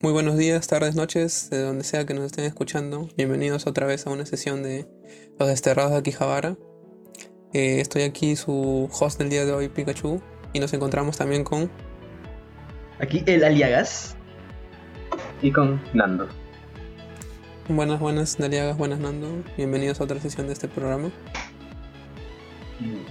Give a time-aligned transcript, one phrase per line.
[0.00, 3.08] Muy buenos días, tardes, noches, de donde sea que nos estén escuchando.
[3.16, 4.86] Bienvenidos otra vez a una sesión de
[5.38, 6.56] Los Desterrados de Akihabara.
[7.54, 10.20] Eh, estoy aquí, su host del día de hoy, Pikachu,
[10.52, 11.70] y nos encontramos también con...
[12.98, 14.16] Aquí el Aliagas.
[15.40, 16.28] Y con Nando.
[17.68, 19.42] Buenas, buenas, Daliagas, buenas, Nando.
[19.56, 21.10] Bienvenidos a otra sesión de este programa.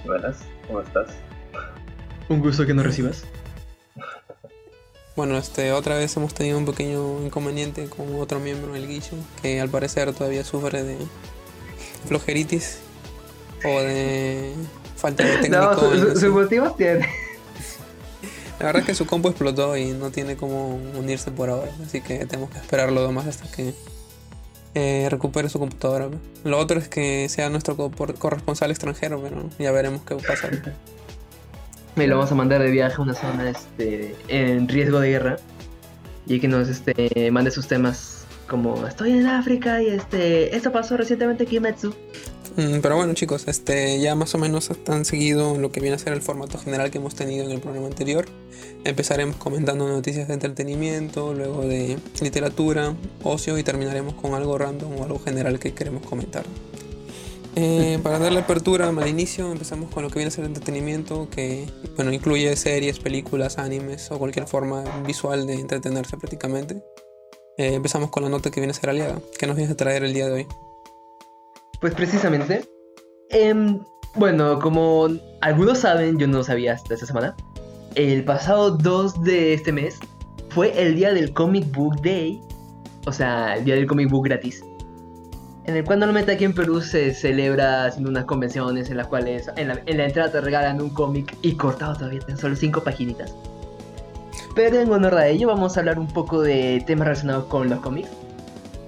[0.05, 1.15] Buenas, ¿cómo estás?
[2.29, 3.25] Un gusto que nos recibas.
[5.16, 9.61] Bueno, este, otra vez hemos tenido un pequeño inconveniente con otro miembro, el Guicho, que
[9.61, 10.97] al parecer todavía sufre de
[12.07, 12.79] flojeritis
[13.64, 14.54] o de
[14.97, 15.57] falta de técnico.
[15.57, 17.07] No, sus su- motivos tiene.
[18.60, 22.01] La verdad es que su compo explotó y no tiene cómo unirse por ahora, así
[22.01, 23.73] que tenemos que esperarlo más hasta que
[24.73, 26.09] eh, recupere su computadora.
[26.43, 30.50] Lo otro es que sea nuestro corresponsal extranjero, pero ya veremos qué pasa.
[31.96, 35.38] Me lo vamos a mandar de viaje a una zona este, en riesgo de guerra.
[36.25, 40.98] Y que nos este, mande sus temas como estoy en África y este esto pasó
[40.98, 41.94] recientemente en Metsu.
[42.56, 46.00] Mm, Pero bueno chicos, este ya más o menos han seguido lo que viene a
[46.00, 48.26] ser el formato general que hemos tenido en el programa anterior.
[48.84, 55.04] Empezaremos comentando noticias de entretenimiento, luego de literatura, ocio y terminaremos con algo random o
[55.04, 56.44] algo general que queremos comentar.
[57.56, 61.68] Eh, para darle apertura al inicio, empezamos con lo que viene a ser entretenimiento, que
[61.95, 66.84] bueno, incluye series, películas, animes o cualquier forma visual de entretenerse prácticamente.
[67.58, 69.20] Eh, empezamos con la nota que viene a ser aliada.
[69.38, 70.48] ¿Qué nos vienes a traer el día de hoy?
[71.80, 72.68] Pues precisamente.
[73.30, 73.80] em,
[74.16, 75.08] bueno, como
[75.42, 77.36] algunos saben, yo no lo sabía hasta esta semana.
[77.95, 80.00] El pasado 2 de este mes
[80.50, 82.42] fue el día del Comic Book Day.
[83.06, 84.64] O sea, el día del Comic Book gratis.
[85.66, 89.50] En el cual normalmente aquí en Perú se celebra haciendo unas convenciones en las cuales
[89.56, 92.83] en la, en la entrada te regalan un cómic y cortado todavía en solo 5
[92.83, 93.33] paginitas.
[94.55, 97.80] Pero en honor a ello vamos a hablar un poco de temas relacionados con los
[97.80, 98.09] cómics.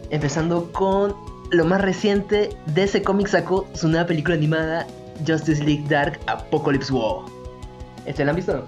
[0.10, 1.16] Empezando con
[1.52, 4.86] lo más reciente de ese cómic sacó su nueva película animada
[5.26, 7.26] Justice League Dark Apocalypse War.
[8.06, 8.66] ¿Este la han visto?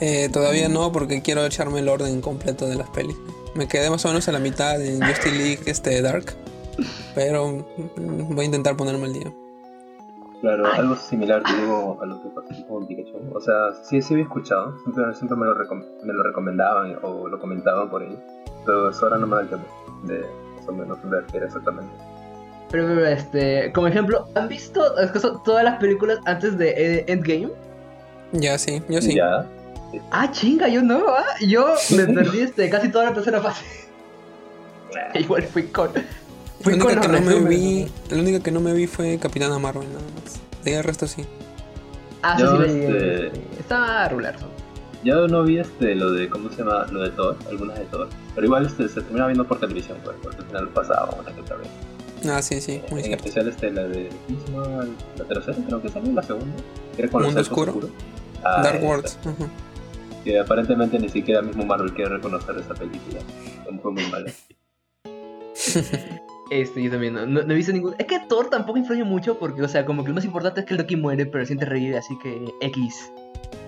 [0.00, 3.16] Eh, todavía no, porque quiero echarme el orden completo de las pelis.
[3.54, 6.34] Me quedé más o menos a la mitad en Justice League este, Dark,
[7.14, 7.64] pero
[7.96, 9.32] voy a intentar ponerme al día.
[10.40, 13.16] Claro, algo similar digo a lo que pasó con Pikachu.
[13.32, 17.28] O sea, sí, sí había escuchado, siempre, siempre me, lo recom- me lo recomendaban o
[17.28, 18.18] lo comentaban por ahí.
[18.66, 19.66] Pero eso ahora no me da el tiempo
[20.04, 20.24] de
[20.56, 21.92] más o menos ver qué era exactamente.
[22.70, 26.70] Pero, pero, este, como ejemplo, ¿han visto es que son todas las películas antes de
[26.70, 27.50] eh, Endgame?
[28.32, 29.14] Ya, sí, yo sí.
[29.14, 29.46] Ya,
[30.10, 31.24] Ah, chinga, yo no, ¿ah?
[31.46, 33.64] Yo me perdí este, casi toda la tercera fase.
[35.14, 35.90] Igual fui con.
[36.62, 39.18] La Fui única, con que no me vi, la única que no me vi fue
[39.18, 40.40] Capitana Marvel, nada más.
[40.64, 41.24] De ahí el resto sí.
[42.22, 44.36] Ah, sí, Yo, sí, la este- Estaba regular.
[45.02, 46.86] yo no vi este, lo de, ¿cómo se llama?
[46.92, 48.08] Lo de Thor, algunas de Thor.
[48.34, 51.40] Pero igual este, se terminaba viendo por televisión, pues, porque al final pasaba una que
[51.40, 51.68] otra vez.
[52.30, 53.24] Ah, sí, sí, muy en cierto.
[53.24, 54.86] especial este, la de, ¿cómo se llama?
[55.18, 56.62] La tercera, creo que salió, la segunda.
[56.96, 57.72] era con Mundo Oscuro.
[57.72, 57.90] oscuros.
[58.44, 58.86] Ah, Dark esa.
[58.86, 59.18] Worlds.
[59.24, 59.48] ujú.
[60.22, 63.18] Que aparentemente ni siquiera mismo Marvel quiere reconocer esa película.
[63.82, 64.30] Fue muy mala.
[66.52, 67.94] Este, yo también no, no, no he visto ningún.
[67.98, 70.66] Es que Thor tampoco influye mucho porque, o sea, como que lo más importante es
[70.66, 73.10] que el Loki muere, pero siente revive, así que X.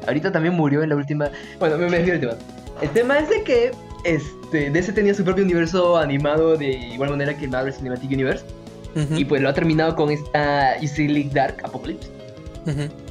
[0.07, 1.31] Ahorita también murió en la última.
[1.59, 2.35] Bueno, me me desvío del tema.
[2.83, 3.71] El tema es de que
[4.05, 8.45] este, DC tenía su propio universo animado de igual manera que Marvel Cinematic Universe.
[9.17, 12.11] Y pues lo ha terminado con esta Justice League Dark Apocalypse.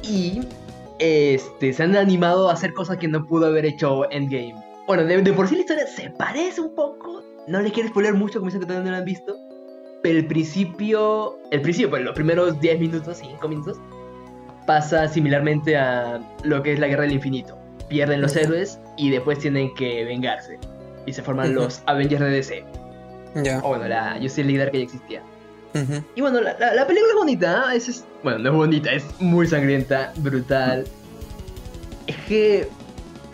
[0.04, 0.40] Y
[1.00, 4.54] este, se han animado a hacer cosas que no pudo haber hecho Endgame.
[4.86, 7.24] Bueno, de, de por sí la historia se parece un poco.
[7.48, 9.43] No le quiero spoiler mucho, como dicen que todavía no lo han visto.
[10.04, 13.78] El principio, el principio, pues los primeros 10 minutos, 5 minutos,
[14.66, 17.58] pasa similarmente a lo que es la guerra del infinito.
[17.88, 20.58] Pierden los héroes y después tienen que vengarse.
[21.06, 22.64] Y se forman los Avengers de DC.
[23.42, 23.58] Ya.
[23.64, 25.22] O bueno, la Justice League que ya existía.
[26.14, 27.76] Y bueno, la, la- la película es bonita, ¿eh?
[27.76, 30.84] es, es- bueno, no es bonita, es muy sangrienta, brutal.
[32.06, 32.68] Es que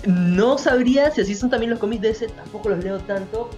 [0.07, 3.51] no sabría si así son también los cómics de ese, tampoco los leo tanto.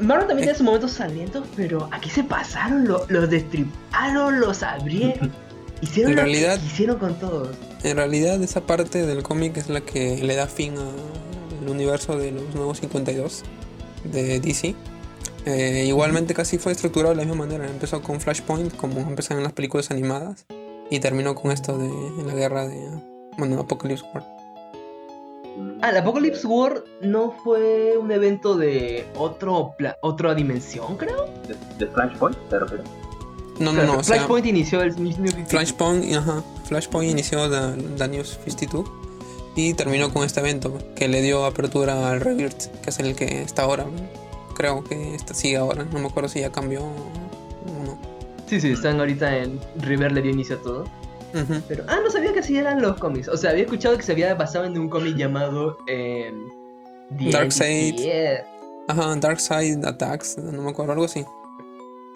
[0.00, 5.32] Marvel también tiene sus momentos sangrientos, pero aquí se pasaron, lo- los destriparon, los abrieron,
[5.82, 7.56] hicieron En lo realidad- que hicieron con todos.
[7.82, 12.32] En realidad esa parte del cómic es la que le da fin al universo de
[12.32, 13.42] los nuevos 52
[14.04, 14.74] de DC.
[15.46, 17.66] Eh, igualmente casi fue estructurado de la misma manera.
[17.66, 20.44] Empezó con Flashpoint, como empezaron las películas animadas,
[20.90, 21.88] y terminó con esto de
[22.26, 22.78] la guerra de
[23.38, 24.24] bueno, Apocalypse War.
[25.82, 31.26] Ah, la Apocalypse War no fue un evento de otro pla- otra dimensión, creo.
[31.48, 32.86] ¿De, de Flashpoint te refieres?
[33.58, 33.98] No, no, no.
[33.98, 38.86] o sea, Flashpoint inició el mismo Flashpoint, ajá, Flashpoint inició The, The New 52
[39.56, 43.42] Y terminó con este evento que le dio apertura al Rebirth, que es el que
[43.42, 43.86] está ahora.
[44.56, 45.84] Creo que está, sigue ahora.
[45.90, 47.98] No me acuerdo si ya cambió o no.
[48.46, 50.84] Sí, sí, están ahorita en River le dio inicio a todo.
[51.68, 53.28] Pero, ah, no sabía que así eran los cómics.
[53.28, 56.32] O sea, había escuchado que se había basado en un cómic llamado eh,
[57.18, 57.96] The Darkseid.
[57.96, 58.46] Yeah.
[58.88, 61.24] Ajá, Dark Side Attacks, no me acuerdo, algo así.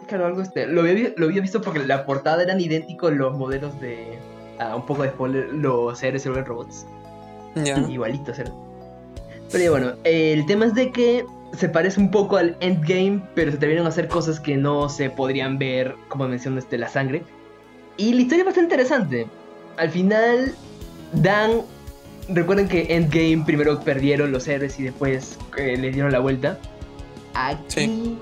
[0.08, 0.66] Claro, algo este.
[0.66, 4.18] Lo había, lo había visto porque la portada eran idénticos los modelos de.
[4.58, 6.86] Ah, un poco de spoiler, los héroes vuelven robots.
[7.54, 7.78] Ya.
[7.88, 8.54] Igualitos eran.
[9.52, 11.24] Pero bueno, el tema es de que
[11.56, 15.10] se parece un poco al endgame, pero se atrevieron a hacer cosas que no se
[15.10, 17.22] podrían ver, como mencionaste, la sangre.
[17.96, 19.26] Y la historia es bastante interesante.
[19.76, 20.54] Al final,
[21.12, 21.62] Dan.
[22.28, 26.58] Recuerden que Endgame primero perdieron los héroes y después eh, le dieron la vuelta.
[27.34, 28.18] Aquí, Sí.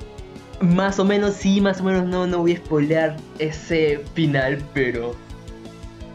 [0.61, 5.15] más o menos, sí, más o menos, no, no voy a spoilear ese final, pero.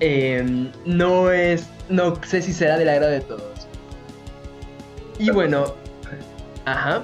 [0.02, 1.68] eh, no es.
[1.90, 3.68] No sé si será del agrado de todos.
[5.20, 5.74] Y bueno.
[6.66, 7.04] Ajá.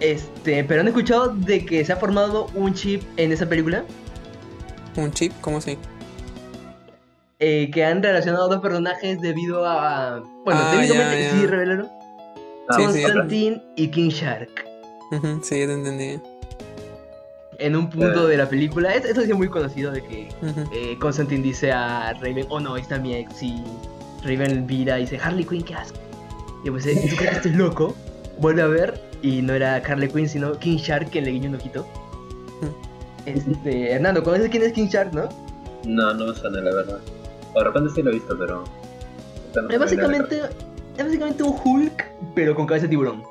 [0.00, 3.84] Este, pero han escuchado de que se ha formado un chip en esa película.
[4.96, 5.76] Un chip, ¿cómo así?
[7.38, 10.20] eh, que han relacionado a dos personajes debido a.
[10.44, 11.38] Bueno, Ah, técnicamente ya, ya.
[11.40, 11.88] sí revelaron.
[12.68, 13.02] Ah, Sí, bueno, sí.
[13.02, 14.50] Constantine y King Shark.
[15.42, 16.18] Sí, ya te entendí.
[17.58, 18.30] En un punto Eh.
[18.30, 18.94] de la película.
[18.94, 20.28] es- Eso es muy conocido de que
[20.72, 23.42] eh, Constantine dice a Raven, oh no, ahí está mi ex.
[23.42, 23.62] Y
[24.24, 25.94] Raven vira y dice, Harley Quinn, ¿qué haces?
[26.64, 27.94] Y pues, ¿tú crees que estoy loco?
[28.38, 31.56] Vuelve a ver y no era Harley Quinn, sino King Shark que le guiñó un
[31.56, 31.86] ojito.
[33.26, 35.28] Este, Hernando, ¿conoces quién es King Shark, no?
[35.84, 36.98] No, no me suena, la verdad.
[37.54, 38.64] O de repente sí lo he visto, pero.
[39.54, 40.40] no Es la básicamente,
[40.96, 43.22] es básicamente un Hulk, pero con cabeza de tiburón.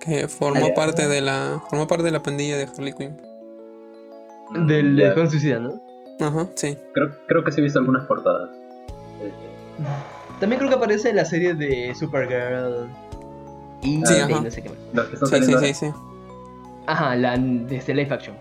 [0.00, 1.62] Que formó parte de la.
[1.70, 3.16] Formó parte de la pandilla de Harley Quinn.
[3.16, 4.66] cabeza.
[4.66, 5.80] Del Escuadrón Suicida, ¿no?
[6.20, 6.76] Ajá, sí.
[6.92, 8.50] creo, creo que sí he visto algunas portadas.
[9.20, 12.86] Este, También creo que aparece en la serie de Supergirl.
[13.82, 14.40] Y Sí, de ajá.
[14.40, 14.78] no sé qué más.
[14.92, 15.92] Los que están Sí, sí, sí, sí.
[16.86, 18.36] Ajá, la de este live action.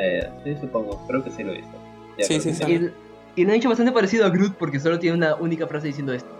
[0.00, 1.04] Eh, sí, supongo.
[1.06, 1.72] Creo que sí lo he visto.
[2.18, 2.62] Ya, Sí, sí, sí.
[3.36, 5.86] Y, y lo han hecho bastante parecido a Groot porque solo tiene una única frase
[5.88, 6.32] diciendo este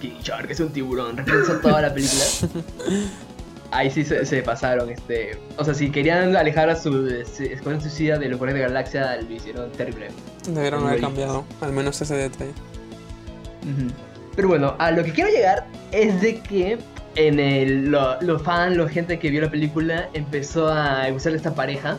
[0.00, 2.22] King Shark es un tiburón, referencia a toda la película.
[3.74, 5.38] Ahí sí se, se pasaron, este.
[5.56, 9.22] O sea, si querían alejar a su Escuadrón Suicida de los Guardianes de la Galaxia,
[9.22, 10.08] lo hicieron terrible.
[10.46, 12.52] Debieron haber cambiado, al menos ese detalle.
[14.36, 16.78] Pero bueno, a lo que quiero llegar es de que
[17.16, 21.54] en el, lo- los fans, la gente que vio la película empezó a gustarle esta
[21.54, 21.98] pareja.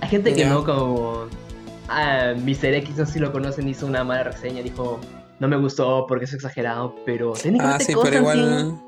[0.00, 1.26] Hay gente que no, como
[1.88, 2.74] a Mr.
[2.74, 5.00] X, no sé si lo conocen, hizo una mala reseña, dijo,
[5.40, 8.78] no me gustó porque es exagerado, pero Ah, técnicamente sí, pero igual.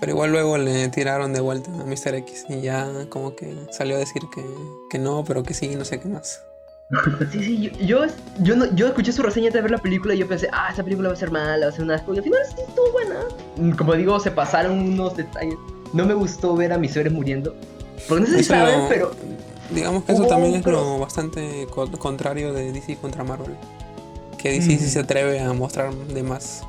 [0.00, 2.14] Pero igual luego le tiraron de vuelta a Mr.
[2.16, 4.44] X y ya como que salió a decir que,
[4.90, 6.42] que no, pero que sí, no sé qué más.
[7.30, 7.70] Sí, sí, yo,
[8.04, 10.48] yo, yo, no- yo escuché su reseña antes de ver la película y yo pensé,
[10.52, 12.12] ah, esta película va a ser mala, va a ser una asco.
[12.14, 13.14] Y al final sí estuvo buena.
[13.56, 15.54] Mm, Como digo, se pasaron unos detalles.
[15.94, 17.54] No me gustó ver a mis seres muriendo.
[18.08, 19.12] Porque no sé si saben, pero
[19.70, 23.56] Digamos que eso también es lo bastante co- contrario de DC contra Marvel.
[24.38, 24.88] Que DC sí Mm.
[24.88, 26.62] se atreve a mostrar de más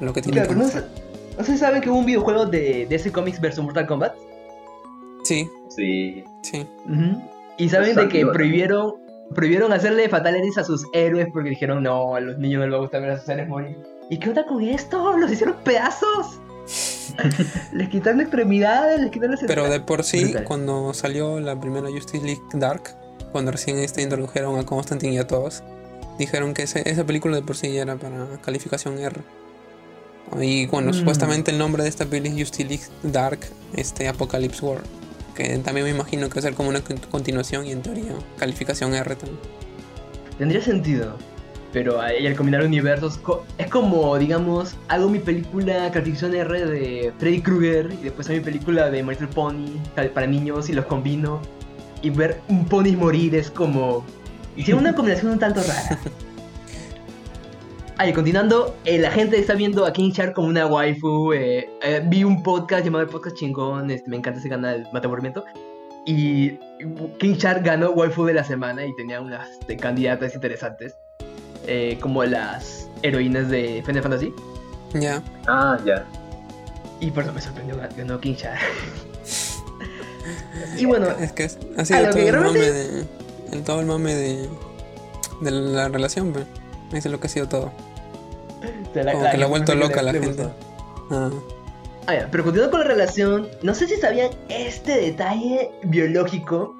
[0.00, 0.84] lo que tiene Claro, que no, mostrar.
[0.84, 4.14] sé, no sé si saben que hubo un videojuego de DC Comics vs Mortal Kombat.
[5.24, 6.24] Sí, Sí.
[6.42, 6.66] sí.
[7.56, 8.94] Y saben de que prohibieron
[9.34, 12.76] prohibieron hacerle fatalities a sus héroes porque dijeron, no, a los niños no les va
[12.76, 13.78] a gustar ver a sus héroes morir.
[14.10, 15.16] ¿Y qué onda con esto?
[15.16, 16.38] Los hicieron pedazos.
[17.72, 20.44] les quitaron extremidades, les quitaron las Pero de por sí, Brutal.
[20.44, 22.94] cuando salió la primera Justice League Dark,
[23.32, 25.62] cuando recién este introdujeron a Constantine y a todos,
[26.18, 29.20] dijeron que ese- esa película de por sí ya era para calificación R.
[30.40, 30.94] Y bueno, Mm.
[30.94, 33.40] supuestamente el nombre de esta peli es Justice League Dark,
[33.74, 34.82] este Apocalypse War.
[35.34, 38.12] Que también me imagino que va a ser como una con- continuación y en teoría
[38.38, 39.40] calificación R también.
[40.38, 41.16] Tendría sentido.
[41.72, 43.18] Pero ahí al combinar universos
[43.56, 48.44] es como, digamos, hago mi película calificación R de Freddy Krueger y después hago mi
[48.44, 51.40] película de My Little Pony para niños y los combino.
[52.02, 54.04] Y ver un pony morir es como...
[54.56, 55.98] Hicieron una combinación un tanto rara.
[57.98, 61.32] Ahí, continuando, eh, la gente está viendo a King Shark como una waifu.
[61.32, 65.06] eh, eh, vi un podcast llamado el Podcast Chingón, este, me encanta ese canal, Mata
[65.06, 65.44] Aburrimiento.
[66.04, 66.58] Y
[67.18, 70.96] King Shark ganó waifu de la semana y tenía unas este, candidatas interesantes.
[71.66, 74.32] Eh, como las heroínas de Final Fantasy.
[74.94, 75.22] Ya.
[75.48, 76.04] Ah, ya.
[77.00, 78.60] Y por eso me sorprendió gan- ganó King Shark.
[80.78, 81.44] y bueno, Es que
[81.76, 83.04] ha a sido todo el mame de.
[83.52, 84.48] El, todo el mame de.
[85.40, 86.46] de la relación, pero.
[86.92, 87.72] Eso es lo que ha sido todo.
[88.92, 90.48] como que le ha vuelto loca la le gente.
[91.10, 91.30] Ah,
[92.08, 96.74] Ah, ya, pero continuando con la relación, no sé si sabían este detalle biológico.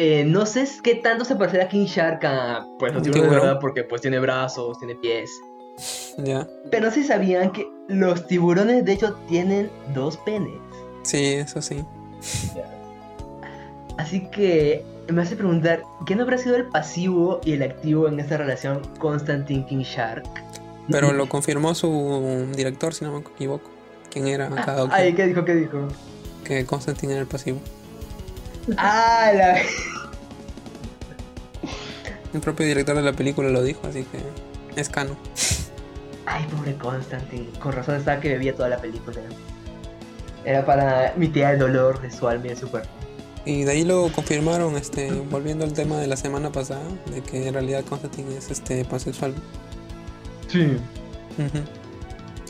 [0.00, 3.46] Eh, no sé qué tanto se parecerá a King Shark a pues los tiburones, tiburón.
[3.46, 3.60] ¿verdad?
[3.60, 5.28] Porque pues tiene brazos, tiene pies.
[6.18, 6.46] Ya.
[6.70, 10.54] Pero sí sabían que los tiburones de hecho tienen dos penes.
[11.02, 11.84] Sí, eso sí.
[13.96, 18.36] Así que me hace preguntar, ¿quién habrá sido el pasivo y el activo en esta
[18.36, 20.26] relación Constantine King Shark?
[20.90, 23.70] Pero lo confirmó su director, si no me equivoco.
[24.10, 24.88] ¿Quién era cada?
[24.90, 25.44] Ay, ¿qué dijo?
[25.44, 25.88] ¿Qué dijo?
[26.44, 27.60] Que Constantine era el pasivo.
[28.76, 29.58] Ah, la...
[32.34, 34.18] El propio director de la película lo dijo, así que
[34.80, 35.16] es cano.
[36.26, 37.48] Ay, pobre Constantine.
[37.58, 39.16] Con razón estaba que bebía toda la película.
[40.44, 42.88] Era para mitigar el dolor de su alma y de su cuerpo.
[43.46, 47.48] Y de ahí lo confirmaron, este, volviendo al tema de la semana pasada, de que
[47.48, 49.34] en realidad Constantine es este pansexual.
[50.48, 50.76] Sí.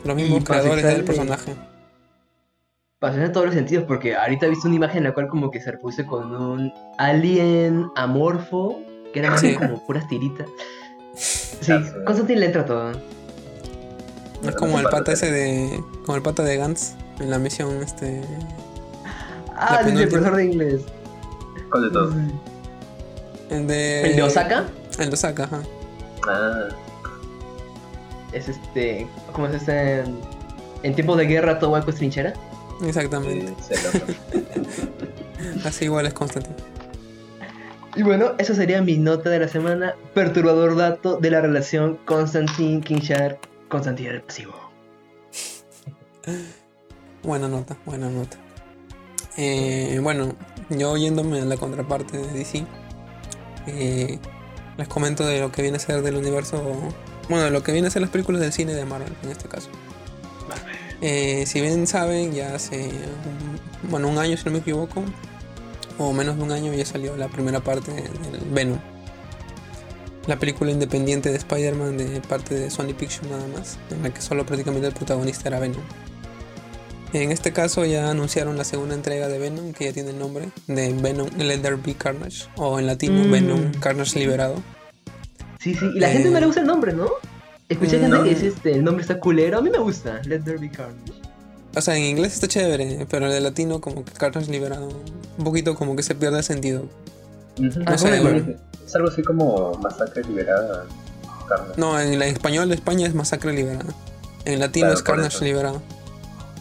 [0.03, 1.55] Los mismos creadores del de- personaje.
[2.99, 5.49] Pasó en todos los sentidos, porque ahorita he visto una imagen en la cual como
[5.51, 8.77] que se repuso con un alien amorfo,
[9.13, 9.47] que era más Sí.
[9.47, 10.47] bien como puras tiritas.
[11.15, 11.73] Sí.
[12.05, 12.91] Constantine le entra todo.
[14.43, 15.83] Es como el pata ese de.
[16.05, 18.21] como el pata de Gantz en la misión este.
[19.53, 20.81] Ah, el profesor de inglés.
[21.69, 22.15] ¿Cuál de todos?
[23.49, 24.09] El de.
[24.11, 24.67] ¿El de Osaka?
[24.97, 25.61] El de Osaka, ajá.
[26.29, 26.69] Ah,
[28.31, 29.05] Es este.
[29.33, 29.99] ¿Cómo es este?
[29.99, 30.17] En,
[30.83, 32.33] en tiempos de guerra todo hueco es trinchera.
[32.81, 33.53] Exactamente.
[35.65, 36.55] Así igual es Constantine.
[37.95, 39.95] Y bueno, eso sería mi nota de la semana.
[40.13, 43.39] Perturbador dato de la relación Constantine King Shark.
[43.67, 44.53] Constantine el pasivo.
[47.23, 48.37] Buena nota, buena nota.
[49.37, 50.35] Eh, bueno,
[50.69, 52.65] yo yéndome a la contraparte de DC,
[53.67, 54.19] eh,
[54.77, 56.61] les comento de lo que viene a ser del universo,
[57.29, 59.47] bueno, de lo que viene a ser las películas del cine de Marvel en este
[59.47, 59.69] caso.
[61.01, 65.03] Eh, si bien saben, ya hace un, bueno, un año si no me equivoco,
[65.97, 68.09] o menos de un año ya salió la primera parte del
[68.51, 68.79] Venom.
[70.27, 74.21] La película independiente de Spider-Man de parte de Sony Pictures nada más, en la que
[74.21, 75.81] solo prácticamente el protagonista era Venom.
[77.13, 80.49] En este caso ya anunciaron la segunda entrega de Venom, que ya tiene el nombre
[80.67, 83.31] de Venom Let There Be Carnage, o en latino Mm.
[83.31, 84.61] Venom Carnage Liberado.
[85.59, 85.85] Sí, sí.
[85.95, 87.07] Y la Eh, gente no le gusta el nombre, ¿no?
[87.69, 88.23] Escuché mm, gente no.
[88.23, 89.59] que dice este, el nombre está culero.
[89.59, 90.21] A mí me gusta.
[90.25, 91.13] Let there be carnage.
[91.75, 94.89] O sea, en inglés está chévere, pero en el latino como que Carnage Liberado,
[95.37, 96.85] un poquito como que se pierde el sentido.
[97.59, 98.55] No sé, Es- bueno.
[98.85, 100.85] Es algo así como masacre liberada,
[101.47, 101.73] carne.
[101.77, 103.85] No, en el español de España es Masacre Liberada.
[104.45, 105.45] En latino Claro, es Carnage.
[105.45, 105.81] Liberado.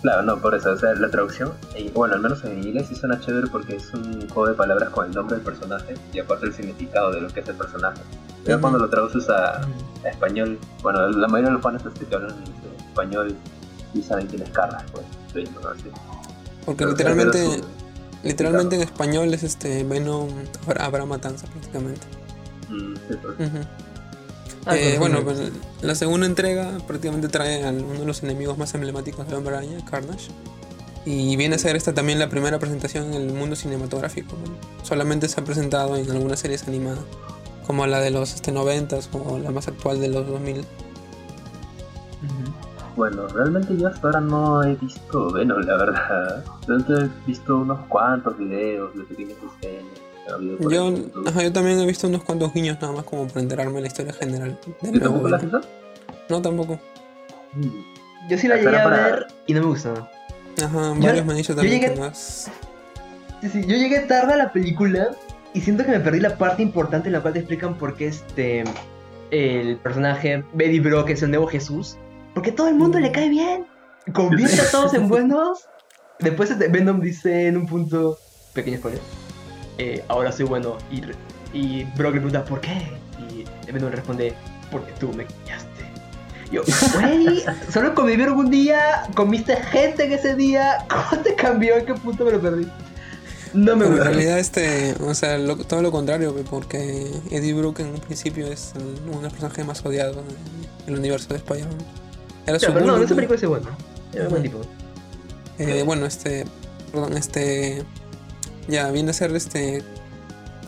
[0.02, 2.94] Claro, no, por eso, o sea, la traducción, y bueno, al menos en inglés sí
[2.94, 6.46] suena chévere porque es un juego de palabras con el nombre del personaje y aparte
[6.46, 8.00] el significado de lo que es el personaje.
[8.44, 12.14] Pero cuando lo traduces a, a español, bueno, la mayoría de los fans este, que
[12.14, 13.36] hablan en español
[13.92, 15.04] y saben quién es Carla, pues,
[15.50, 15.68] ¿no?
[15.68, 15.90] Así.
[16.64, 17.60] Porque Pero- literalmente,
[18.22, 20.28] literalmente en español es este Venom
[20.64, 22.06] habrá, habrá matanza prácticamente.
[22.68, 23.48] Mm, sí, pues.
[23.50, 23.58] Ujú.
[24.66, 25.38] Ah, Eh, bueno, pues,
[25.80, 29.84] la segunda entrega prácticamente trae a uno de los enemigos más emblemáticos de Hombre Araña,
[29.84, 30.30] Carnage.
[31.04, 34.36] Y viene a ser esta también la primera presentación en el mundo cinematográfico.
[34.36, 34.84] ¿no?
[34.84, 37.00] Solamente se ha presentado en algunas series animadas,
[37.66, 40.58] como la de los este, 90 o la más actual de los 2000.
[40.58, 40.66] Ujú.
[42.96, 46.44] Bueno, realmente yo hasta ahora no he visto Venom, la verdad.
[46.66, 50.07] Realmente he visto unos cuantos videos de pequeñas escenas.
[50.70, 50.94] Yo,
[51.26, 54.12] ajá, yo también he visto unos cuantos guiños nada más como para enterarme la historia
[54.12, 54.58] general.
[54.82, 55.60] del ¿Y nuevo tampoco la has visto?
[56.28, 56.80] No, tampoco.
[58.28, 59.94] Yo sí la llegué a para- ver y no me gustó.
[60.62, 62.10] Ajá, Yo- varios me han dicho yo también llegué- que.
[62.14, 65.10] Sí, sí, yo llegué tarde a la película
[65.54, 68.08] y siento que me perdí la parte importante en la cual te explican por qué
[68.08, 68.64] este
[69.30, 71.96] el personaje Betty Brock es el nuevo Jesús.
[72.34, 73.66] Porque todo el mundo le cae bien.
[74.12, 75.66] Convierte a todos en buenos.
[76.20, 78.18] Después este Venom dice en un punto,
[78.52, 79.00] pequeño spoiler,
[79.78, 80.76] eh, ahora soy bueno.
[80.90, 81.14] Y, re-
[81.52, 82.92] y Brock le pregunta, ¿por qué?
[83.66, 84.34] Y Venom le responde,
[84.70, 85.68] porque tú me engañaste.
[86.50, 86.62] Yo,
[86.94, 87.42] güey,
[87.72, 91.76] solo convivieron un día, comiste gente en ese día, ¿cómo te cambió?
[91.76, 92.66] ¿En qué punto me lo perdí?
[93.54, 94.04] No me Pero en gusta.
[94.10, 98.72] realidad, este, o sea, lo- todo lo contrario, porque Eddie Brooke en un principio es
[99.06, 100.16] uno de los personajes más odiados
[100.86, 101.76] en el universo de Spider-Man.
[102.46, 103.68] Era Claro, su pero no, bully, esa película es bueno.
[104.12, 104.30] Era Ujú.
[104.30, 104.60] buen tipo.
[105.58, 106.44] eh, bueno, este,
[106.92, 107.82] perdón, este,
[108.68, 109.82] ya viene a ser este,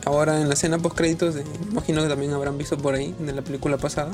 [0.05, 3.31] ahora en la escena post créditos, de, imagino que también habrán visto por ahí de
[3.33, 4.11] la película pasada,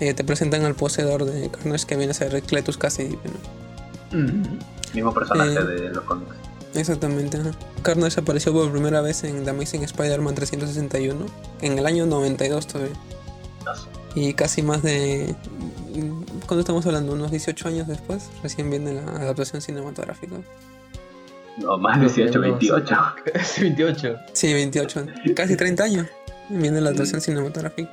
[0.00, 3.18] eh, te presentan al poseedor de Carnage que viene a ser Cletus Cassidy.
[4.12, 4.18] ¿no?
[4.18, 4.58] Mm.
[4.94, 5.64] Mismo personaje Eh.
[5.64, 6.32] de los cómics.
[6.74, 7.38] Exactamente.
[7.38, 7.52] ajá.
[7.82, 11.26] Carnage apareció por primera vez en The Amazing Spider-Man 361
[11.62, 12.94] en el año 92 todavía.
[13.64, 13.88] No sé.
[14.14, 15.34] Y casi más de...
[16.46, 17.12] ¿Cuándo estamos hablando?
[17.14, 18.28] ¿Unos 18 años después?
[18.42, 20.36] Recién viene la adaptación cinematográfica.
[21.58, 22.96] No, más 18, No, 28.
[23.34, 24.16] Es 28.
[24.32, 25.06] Sí, 28.
[25.36, 26.06] Casi 30 años.
[26.48, 27.90] Viene la adaptación cinematográfica.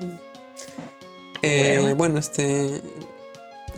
[1.42, 1.96] Eh, Bueno.
[1.96, 2.82] bueno, este...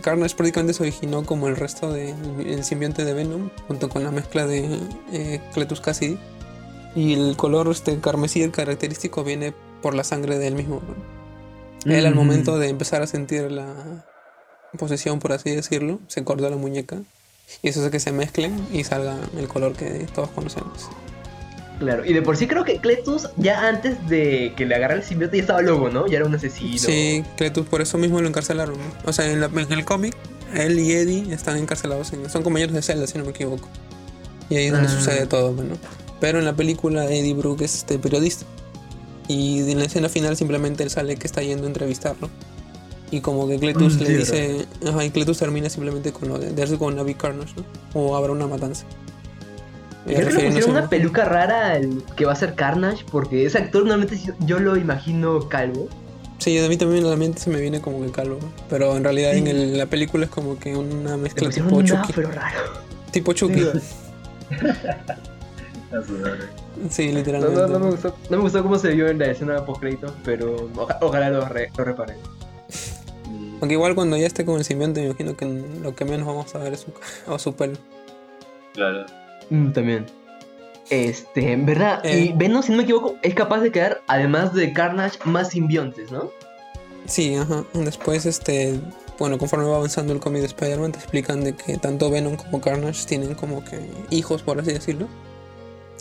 [0.02, 4.46] Carnage prácticamente se originó como el resto del simbionte de Venom, junto con la mezcla
[4.46, 4.78] de
[5.12, 6.18] eh, Cletus Cassidy.
[6.94, 9.52] Y el color este carmesí, el característico, viene
[9.82, 10.80] por la sangre de él mismo.
[11.86, 11.92] ¿no?
[11.92, 12.16] Él al Mm.
[12.18, 14.04] momento de empezar a sentir la
[14.78, 16.98] posesión, por así decirlo, se corta la muñeca.
[17.62, 20.88] Y eso hace que se mezclen y salga el color que todos conocemos.
[21.78, 25.06] Claro, y de por sí creo que Cletus ya antes de que le agarrara el
[25.06, 26.06] simbionte ya estaba loco, ¿no?
[26.06, 26.78] Ya era un asesino.
[26.78, 28.78] Sí, Cletus por eso mismo lo encarcelaron.
[28.78, 28.84] ¿no?
[29.04, 30.16] O sea, en, la- en el cómic,
[30.54, 32.12] él y Eddie están encarcelados.
[32.14, 33.68] en- son compañeros de celda, si no me equivoco.
[34.48, 34.90] Y ahí es donde Ah.
[34.90, 35.74] sucede todo, bueno.
[36.18, 38.46] Pero en la película, Eddie Brooke es este periodista.
[39.28, 42.30] Y en la escena final simplemente él sale que está yendo a entrevistarlo.
[43.10, 44.66] Y como que Cletus Mm, le dice.
[44.88, 47.64] Ajá, y Cletus termina simplemente con lo de darse con Navi Carnage, ¿no?
[48.00, 48.84] O habrá una matanza.
[50.06, 52.54] Y Eh, creo que le pusieron a- una peluca rara al que va a ser
[52.54, 55.88] Carnage, porque ese actor normalmente yo- lo imagino calvo.
[56.38, 58.38] Sí, a mí también en la mente se me viene como que calvo.
[58.68, 59.38] Pero en realidad Sí.
[59.38, 62.00] en el- la película es como que una mezcla tipo un Chucky.
[62.10, 62.60] afro raro.
[63.12, 63.62] Tipo Chucky.
[66.90, 67.60] Sí, No, literalmente.
[67.60, 70.14] no, no me gustó, no me gustó cómo se vio en la escena post crédito,
[70.24, 72.16] pero oja- ojalá lo, re- lo reparen.
[73.60, 76.54] Aunque igual cuando ya esté con el simbionte me imagino que lo que menos vamos
[76.54, 76.92] a ver es su,
[77.30, 77.76] o su pelo.
[78.74, 79.06] Claro.
[79.50, 80.06] Mm, también.
[80.90, 82.26] Este, en verdad, Eh.
[82.26, 86.12] y Venom, si no me equivoco, es capaz de crear, además de Carnage, más simbiontes,
[86.12, 86.30] ¿no?
[87.06, 87.64] Sí, ajá.
[87.72, 88.78] Después, este,
[89.18, 92.60] bueno, conforme va avanzando el cómic de Spider-Man, te explican de que tanto Venom como
[92.60, 95.08] Carnage tienen como que hijos, por así decirlo.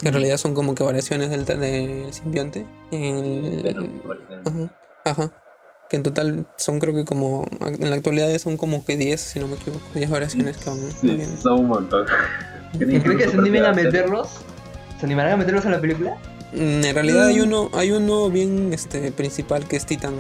[0.02, 2.66] Que en realidad son como que variaciones del, del simbionte.
[2.92, 4.70] El- Venom, por ejemplo.
[5.06, 5.44] Ajá, ajá.
[5.90, 9.40] Que en total son creo que como, en la actualidad son como que 10, si
[9.40, 12.06] no me equivoco, 10 variaciones que van Sí, son un montón.
[12.74, 14.30] ¿Y creo que se animen a meterlos?
[15.00, 16.16] ¿Se animarán a meterlos a la película?
[16.54, 20.16] Mm, En realidad hay uno, hay uno bien este principal que es Titan.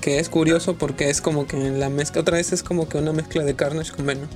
[0.00, 2.98] Que es curioso porque es como que en la mezcla, otra vez es como que
[2.98, 4.28] una mezcla de Carnage con Venom.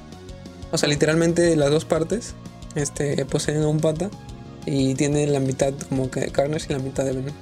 [0.73, 2.35] O sea, literalmente las dos partes
[2.75, 4.09] este, poseen un pata
[4.67, 7.35] y tiene la mitad como que de Carnage y la mitad de Venom.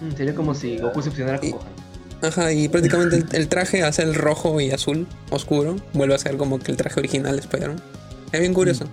[0.00, 1.81] Mm, sería como si Goku se fusionara con Y- Gohan.
[2.22, 6.36] Ajá, y prácticamente el, el traje hace el rojo y azul oscuro, vuelve a ser
[6.36, 7.82] como que el traje original de Spider-Man.
[8.30, 8.86] Es bien curioso.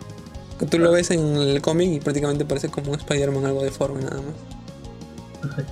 [0.59, 4.01] Que tú lo ves en el cómic y prácticamente parece como un Spider-Man algo deforme
[4.01, 5.55] nada más.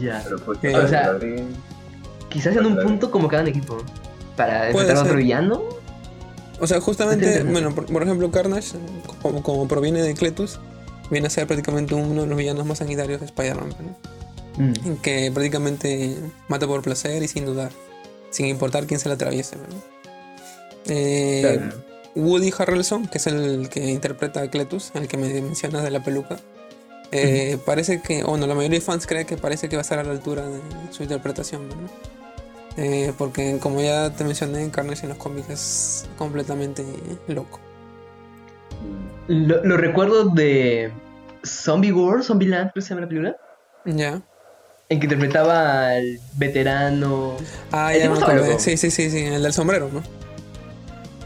[0.00, 0.22] Ya.
[0.24, 1.18] Pero Eh, o sea.
[2.28, 3.78] Quizás en un punto como cada equipo.
[4.36, 5.62] Para enfrentar a otro villano.
[6.60, 8.76] O sea, justamente, bueno, por, por ejemplo, Carnage,
[9.20, 10.60] como, como proviene de Cletus,
[11.10, 13.96] viene a ser prácticamente uno de los villanos más sanguinarios de Spider-Man, ¿no?
[14.56, 14.94] Mm.
[15.02, 16.16] Que prácticamente
[16.48, 17.70] mata por placer y sin dudar,
[18.30, 19.56] sin importar quién se le atraviese.
[19.56, 19.62] ¿no?
[20.86, 21.92] Eh, Claro.
[22.14, 26.04] Woody Harrelson, que es el que interpreta a Cletus, el que me mencionas de la
[26.04, 26.38] peluca,
[27.10, 29.98] eh, parece que, bueno, la mayoría de fans cree que parece que va a estar
[29.98, 30.60] a la altura de
[30.90, 31.74] su interpretación, ¿no?
[32.76, 36.84] Eh, porque como ya te mencioné, Carnage en los cómics es completamente
[37.28, 37.60] loco.
[39.28, 40.90] Lo, lo recuerdo de
[41.44, 43.36] Zombie War, Zombie Land, que se llama la película.
[43.84, 44.22] Ya.
[44.92, 47.38] En que interpretaba al veterano.
[47.70, 48.58] Ah, El ya me loco.
[48.58, 50.02] Sí, sí, sí, sí, el del sombrero, ¿no?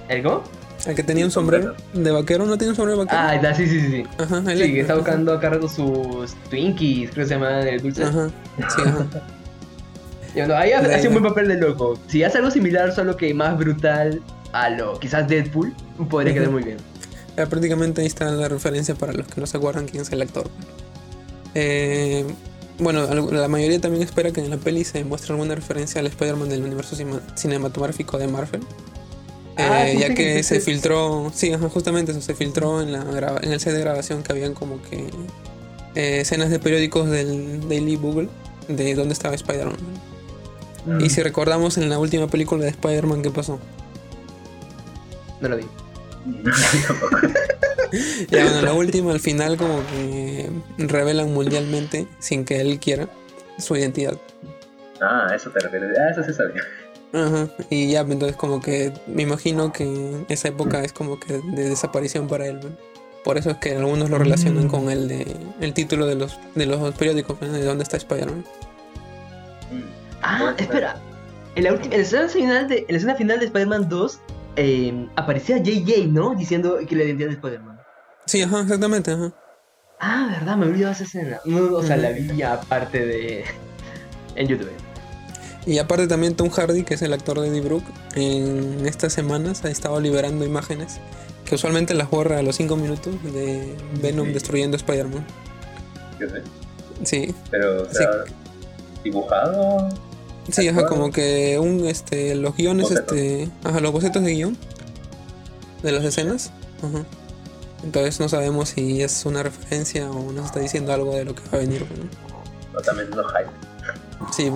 [0.09, 0.44] ¿El cómo?
[0.87, 1.74] El que tenía un El sombrero.
[1.92, 3.20] ¿De vaquero no tiene un sombrero de vaquero?
[3.20, 3.88] Ah, está, sí, sí, sí.
[3.88, 4.05] sí.
[4.18, 7.83] Ajá, él Sí, que está buscando acá rato sus Twinkies, creo que se llama el
[7.83, 8.05] dulce.
[8.05, 10.61] Ajá, sí, ajá.
[10.61, 11.98] Ahí hace un buen papel de loco.
[12.07, 15.74] Si hace algo similar, solo que más brutal a lo quizás Deadpool,
[16.09, 16.76] podría quedar muy bien.
[17.37, 20.22] Ya prácticamente ahí está la referencia para los que no se acuerdan quién es el
[20.22, 20.48] actor.
[21.57, 22.24] Eh,
[22.78, 26.06] bueno, al- la mayoría también espera que en la peli se muestre alguna referencia al
[26.08, 26.96] Spider-Man del universo
[27.34, 28.60] cinematográfico de Marvel.
[29.58, 30.70] Ah, Eh, sí, ya sí, que sí, se sí.
[30.70, 34.32] filtró, sí, ajá, justamente eso, se filtró en, la en el set de grabación que
[34.32, 35.08] habían como que
[35.94, 38.28] eh, escenas de periódicos del Daily Google
[38.68, 39.76] de dónde estaba Spider-Man.
[40.84, 41.00] Mm.
[41.04, 43.58] Y si recordamos en la última película de Spider-Man, ¿qué pasó?
[45.40, 45.64] No lo vi.
[46.86, 47.16] Tampoco.
[48.31, 53.09] Ya, bueno, la última, al final, como que revelan mundialmente, sin que él quiera,
[53.59, 54.18] su identidad.
[55.01, 55.90] Ah, eso te refieres.
[55.99, 56.62] Ah, eso se sabía.
[57.12, 57.49] Ajá.
[57.70, 62.29] Y ya, entonces, como que me imagino que esa época es como que de desaparición
[62.29, 62.61] para él.
[62.61, 62.70] ¿no?
[63.25, 64.68] Por eso es que algunos lo relacionan Mm.
[64.68, 67.53] con el, de, el título de los, de los periódicos, ¿no?
[67.53, 68.44] de dónde está Spider-Man.
[70.22, 70.96] Ah, espera.
[71.55, 74.20] En la, última, en la escena final de, en la escena final de Spider-Man 2,
[74.57, 76.35] eh, aparecía JJ, ¿no?
[76.35, 77.75] Diciendo que la identidad de Spider-Man.
[78.26, 79.32] Sí, ajá, exactamente, ajá.
[80.00, 81.40] Ah, verdad, me olvidaba esa escena.
[81.44, 83.44] No, o sea, la vi aparte de.
[84.34, 84.70] en YouTube.
[85.64, 89.64] Y aparte también Tom Hardy, que es el actor de Eddie Brooke, en estas semanas
[89.64, 90.98] ha estado liberando imágenes
[91.44, 94.32] que usualmente las borra a los 5 minutos de Venom Sí.
[94.32, 95.24] destruyendo Spider-Man.
[97.04, 98.08] Sí, Pero, o sea,
[99.04, 99.88] dibujado.
[100.50, 104.56] Sí, ajá, como que un, este, los guiones, este, ajá, los bocetos de guion
[105.82, 106.52] de las escenas.
[106.78, 107.04] Ajá.
[107.84, 111.42] Entonces no sabemos si es una referencia o nos está diciendo algo de lo que
[111.52, 111.82] va a venir.
[111.82, 112.78] ¿no?
[112.78, 114.32] O también no hype.
[114.32, 114.50] Sí.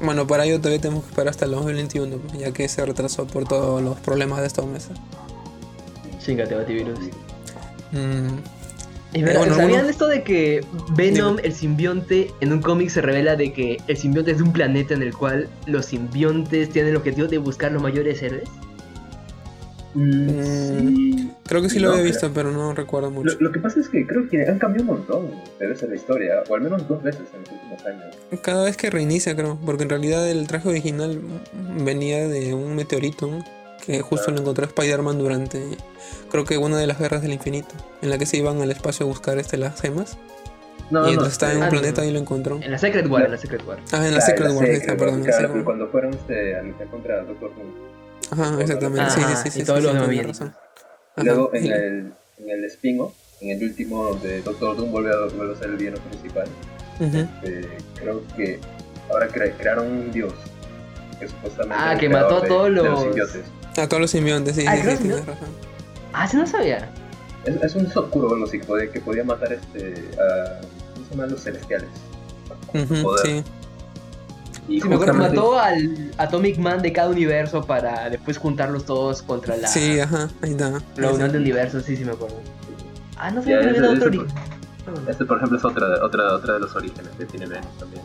[0.00, 3.26] Bueno, para ello todavía tenemos que esperar hasta el 2021, pues, ya que se retrasó
[3.26, 4.90] por todos los problemas de estos meses.
[6.24, 6.98] Chingate, Bativirus.
[7.92, 8.38] Mm,
[9.14, 13.00] Es verdad, bueno, ¿sabían uno- esto de que Venom, el simbionte, en un cómic se
[13.00, 16.90] revela de que el simbionte es de un planeta en el cual los simbiontes tienen
[16.90, 18.48] el objetivo de buscar los mayores héroes?
[19.96, 23.34] Mm, creo que sí lo No, había creo- visto, pero no recuerdo mucho.
[23.34, 25.94] Lo, lo que pasa es que creo que han cambiado un montón de veces la
[25.96, 28.16] historia, o al menos dos veces en los últimos años.
[28.42, 31.20] Cada vez que reinicia, creo, porque en realidad el traje original
[31.82, 33.44] venía de un meteorito ¿no?
[33.84, 35.62] que justo lo encontró Spider-Man durante,
[36.30, 39.06] creo que una de las guerras del infinito, en la que se iban al espacio
[39.06, 40.18] a buscar este, las gemas.
[40.90, 41.72] No, y no, entonces estaba en un Ah, no.
[41.72, 42.60] planeta y lo encontró.
[42.62, 43.78] En la Secret War, en la Secret War.
[43.90, 45.24] Ah, en la Claro, Secret está, perdón.
[45.24, 47.85] Claro, cuando fueron este, a luchar contra Doctor Who.
[48.30, 49.48] Ajá, exactamente, sí, sí, sí.
[49.48, 50.40] y sí, todos sí, los.
[51.18, 55.34] Y luego en el, en el spin-off, en el último de Doctor Doom vuelve a,
[55.34, 56.48] vuelve a ser el villano principal.
[57.00, 58.58] Este, creo que
[59.10, 60.32] ahora cre- crearon un dios.
[61.20, 63.42] Que supuestamente Ah, que mató a de- todos de los- simbiontes.
[63.78, 65.48] A todos los simbiontes, sí, Ah, sí, sí, tienes razón.
[66.12, 66.90] Ah, sí, no sabía.
[67.44, 70.60] Es, es un oscuro algo así, que podía, que podía matar este, a
[70.94, 71.88] ¿cómo se llaman los celestiales.
[73.02, 73.26] Poder.
[73.26, 73.44] sí.
[74.68, 78.84] Y Sí, me acuerdo, justamente- mató al Atomic Man de cada universo para después juntarlos
[78.84, 80.82] todos contra la, Sí, ajá, ahí está.
[80.96, 82.36] la unión de universos, sí, sí me acuerdo.
[83.16, 84.26] Ah, no sabía que ese- otro origen.
[85.08, 88.02] Este, por ejemplo, es otra, otra, otra de los orígenes que tiene Venom también.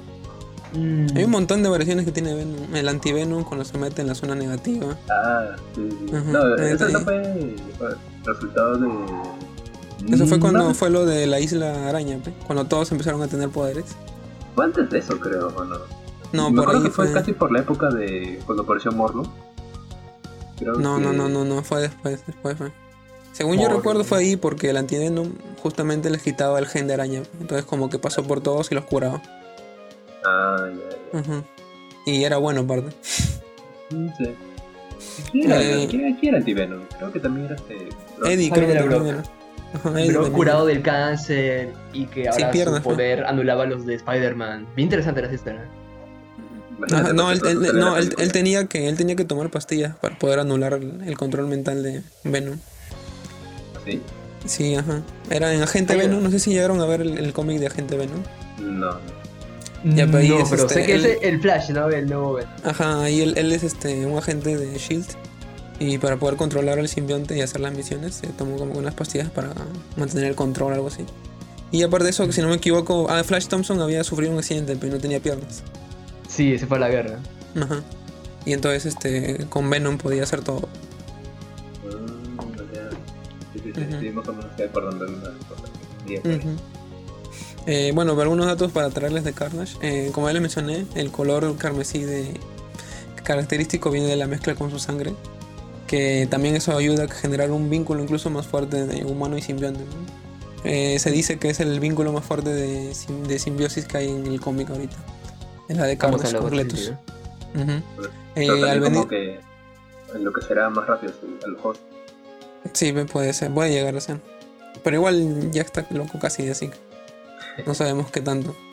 [0.74, 1.18] Mm.
[1.18, 2.74] Hay un montón de variaciones que tiene Venom.
[2.76, 4.96] El anti-Venom cuando se mete en la zona negativa.
[5.10, 6.16] Ah, sí, sí.
[6.16, 7.56] Ajá, No, eso no fue,
[8.26, 8.88] resultado de.
[10.16, 13.22] Eso fue Mm, cuando no, fue lo de la isla araña, pe, cuando todos empezaron
[13.22, 13.86] a tener poderes.
[14.56, 15.76] Fue antes de eso, creo, ¿o no?
[16.34, 17.14] No, Me por acuerdo ahí que fue, fue.
[17.14, 19.24] casi por la época de cuando apareció Morlo.
[20.58, 22.72] Creo No, que- no, no, no, no, fue después, después fue.
[23.34, 25.32] Según yo recuerdo fue ahí porque el antivenom
[25.64, 27.24] justamente les quitaba el gen de araña.
[27.40, 29.22] Entonces como que pasó por todos y los curaba.
[30.26, 30.68] Ah,
[31.14, 31.44] ya, ya.
[32.06, 32.96] Y era bueno aparte.
[33.92, 34.36] Mm, Sí.
[35.32, 36.82] ¿Quién era, Eh, quién, quién era Antivenom?
[36.98, 37.90] Creo que también era este.
[38.26, 39.24] Eddie creo que era también era.
[39.74, 40.74] Ajá, Eddie Pero también curado era.
[40.76, 44.68] del cáncer y que ahora su poder anulaba los de Spider-Man.
[44.76, 45.66] Bien interesante la historia.
[46.92, 47.96] Ajá, no, él, él- no
[48.32, 52.02] tenía que, él tenía que tomar pastillas para poder anular el, el control mental de
[52.24, 52.58] Venom.
[53.86, 54.02] ¿Sí?
[54.46, 55.02] Sí, ajá.
[55.30, 55.96] Era en Agente.
[55.96, 56.24] Venom.
[56.24, 58.22] No sé si llegaron a ver el, el cómic de Agente Venom.
[58.60, 59.00] No, no.
[59.84, 61.90] Ya, pero ahí no, es pero este, sé que el- es el Flash, ¿no?
[61.90, 62.52] El nuevo Venom.
[62.64, 65.06] Ajá, ahí él, él es este un agente de Shield.
[65.80, 69.30] Y para poder controlar al simbionte y hacer las misiones, se tomó como unas pastillas
[69.32, 69.50] para
[69.98, 71.04] mantener el control, algo así.
[71.72, 74.76] Y aparte de eso, si no me equivoco, ah, Flash Thompson había sufrido un accidente,
[74.80, 75.64] pero no tenía piernas.
[76.32, 77.20] Sí, se fue a la guerra.
[77.56, 77.82] Ajá.
[78.46, 80.70] Y entonces este con Venom podía hacer todo.
[87.68, 89.76] Eh, bueno, pero algunos datos para traerles de Carnage.
[89.82, 92.40] Eh, como ya les mencioné, el color carmesí de
[93.24, 95.14] característico viene de la mezcla con su sangre.
[95.86, 99.82] Que también eso ayuda a generar un vínculo incluso más fuerte de humano y simbionte.
[99.82, 100.22] ¿no?
[100.64, 104.40] Eh, se dice que es el vínculo más fuerte de simbiosis que hay en el
[104.40, 104.98] cómic ahorita.
[105.72, 106.80] Es la de Vamos a Carnage la con otra, Letus.
[106.86, 106.92] sí,
[107.56, 107.82] Ujú.
[108.36, 109.40] Pero Eh, al como venir- que
[110.16, 111.82] en lo que será más rápido el, el host.
[112.74, 114.20] Sí, me puede ser, puede llegar a ser.
[114.84, 116.70] Pero igual ya está loco casi de así.
[116.70, 118.56] que No sabemos qué tanto.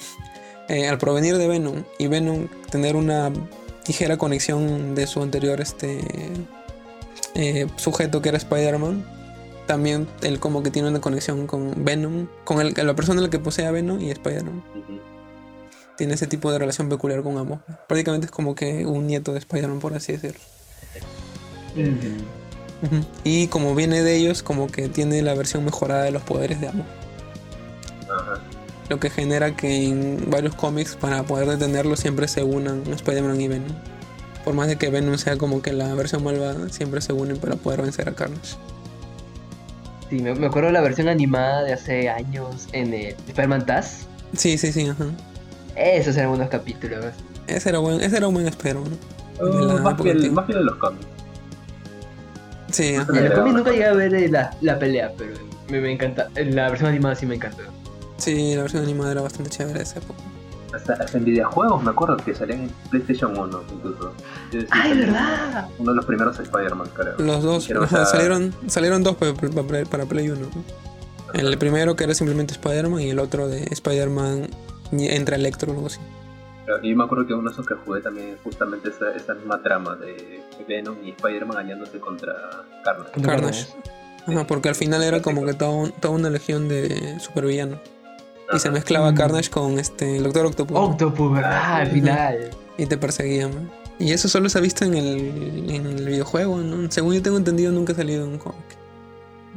[0.71, 3.33] Eh, al provenir de Venom y Venom tener una
[3.87, 6.03] ligera conexión de su anterior este
[7.35, 9.03] eh, sujeto que era Spider-Man,
[9.67, 13.31] también él como que tiene una conexión con Venom, con el, la persona a la
[13.31, 14.63] que posee a Venom y Spider-Man.
[14.75, 15.01] Ujú.
[15.99, 17.59] Tiene ese tipo de relación peculiar con ambos.
[17.89, 20.41] Prácticamente es como que un nieto de Spider-Man, por así decirlo.
[23.25, 26.69] Y como viene de ellos, como que tiene la versión mejorada de los poderes de
[26.69, 26.87] ambos.
[28.05, 28.41] Ajá.
[28.89, 33.49] Lo que genera que en varios cómics, para poder detenerlo, siempre se unan Spider-Man y
[33.49, 33.77] Venom.
[34.45, 37.57] Por más de que Venom sea como que la versión malvada, siempre se unen para
[37.57, 38.55] poder vencer a Carnage.
[40.09, 44.07] Sí, me, me acuerdo de la versión animada de hace años en el Spider-Man Taz.
[44.37, 45.07] Sí, sí, sí, ajá.
[45.79, 47.05] Esos eran unos capítulos.
[47.47, 49.47] Ese era, buen, ese era un buen espero, ¿no?
[49.47, 49.97] De la más,
[50.47, 51.07] fiel a los cómics.
[52.73, 52.95] Sí.
[52.95, 55.35] En el Era cómic una nunca llegué a ver la, la pelea, pero
[55.71, 56.29] me, me encanta.
[56.35, 57.63] En la versión animada sí me encantó.
[58.19, 60.21] Sí, la versión animada era bastante chévere de esa época.
[60.75, 64.13] Hasta, hasta en videojuegos me acuerdo que salían en PlayStation 1 incluso.
[64.53, 65.69] Yo decía, ¡Ay, salía verdad!
[65.79, 67.15] Uno de los primeros Spider-Man, creo.
[67.19, 70.47] Los dos, esa- salieron, salieron dos para, para- para Play 1.
[71.35, 74.49] El primero que era simplemente Spider-Man y el otro de Spider-Man
[74.93, 76.01] entra Electro o algo así.
[76.83, 79.63] Y yo me acuerdo que uno de esos que jugué también justamente esa, esa misma
[79.63, 82.35] trama de Venom y Spider-Man aliándose contra
[82.85, 83.21] Carnage.
[83.23, 83.67] Carnage.
[84.27, 87.79] Ajá, porque al final era como que toda, un- toda una legión de supervillanos.
[88.53, 89.15] Y se mezclaba Mm.
[89.15, 90.77] Carnage con este el Doctor Octopus.
[90.79, 91.73] Octopus, ¿verdad?
[91.77, 92.51] Al final.
[92.77, 93.51] Y te perseguían.
[93.55, 93.71] ¿no?
[93.99, 96.91] Y eso solo se ha visto en el, en el videojuego, ¿no?
[96.91, 98.65] Según yo tengo entendido, nunca ha salido en un cómic.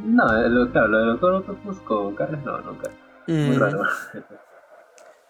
[0.03, 2.89] No, lo, claro, lo del Doctor Octopus con Carnage no, nunca.
[3.27, 3.59] Muy Mm.
[3.59, 3.81] raro.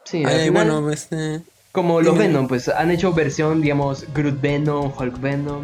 [0.04, 1.42] Sí, Ay, final, bueno, este.
[1.72, 2.18] como los.
[2.18, 5.64] Venom, pues han hecho versión, digamos, Groot Venom, Hulk Venom.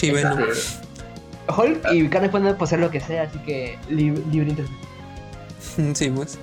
[0.00, 0.38] Venom.
[0.40, 0.82] Este,
[1.56, 4.64] Hulk y Carnage pueden pasar lo que sea, así que lib- libre.
[5.94, 6.38] Sí, pues.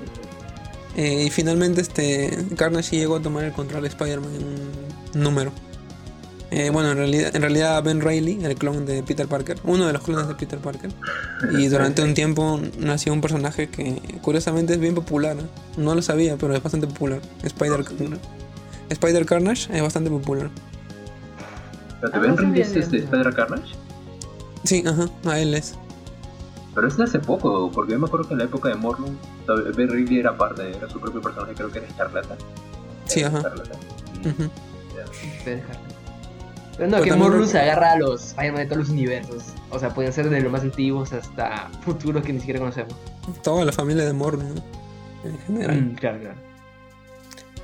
[0.96, 5.24] Eh, y finalmente este Carnage sí llegó a tomar el control de Spider-Man en un
[5.24, 5.52] número.
[6.52, 9.94] Eh, bueno, en realidad, en realidad Ben Reilly, el clon de Peter Parker, uno de
[9.94, 10.90] los clones de Peter Parker,
[11.52, 15.38] y durante un tiempo nació un personaje que curiosamente es bien popular.
[15.38, 15.44] ¿eh?
[15.78, 17.22] No lo sabía, pero es bastante popular.
[17.44, 17.86] Spider,
[18.90, 20.50] Spider Carnage es bastante popular.
[22.02, 22.98] Pero te sabía Reilly es de este.
[22.98, 23.76] Spider Carnage.
[24.64, 25.76] Sí, ajá, a él es.
[26.74, 29.18] Pero es de hace poco, porque yo me acuerdo que en la época de Morlun,
[29.76, 32.36] Ben Reilly era parte, era su propio personaje, creo que era Escarlata.
[33.06, 33.38] Sí, Era ajá.
[33.38, 33.80] Escarlata.
[34.26, 34.50] Ujú.
[36.80, 39.44] Pero no, que se agarra a los Spider-Man de todos los universos.
[39.70, 42.96] O sea, pueden ser de los más antiguos hasta futuros que ni siquiera conocemos.
[43.44, 44.62] Toda la familia de Morlun, ¿no?
[45.26, 45.82] en general.
[45.82, 46.36] Mm, claro, claro.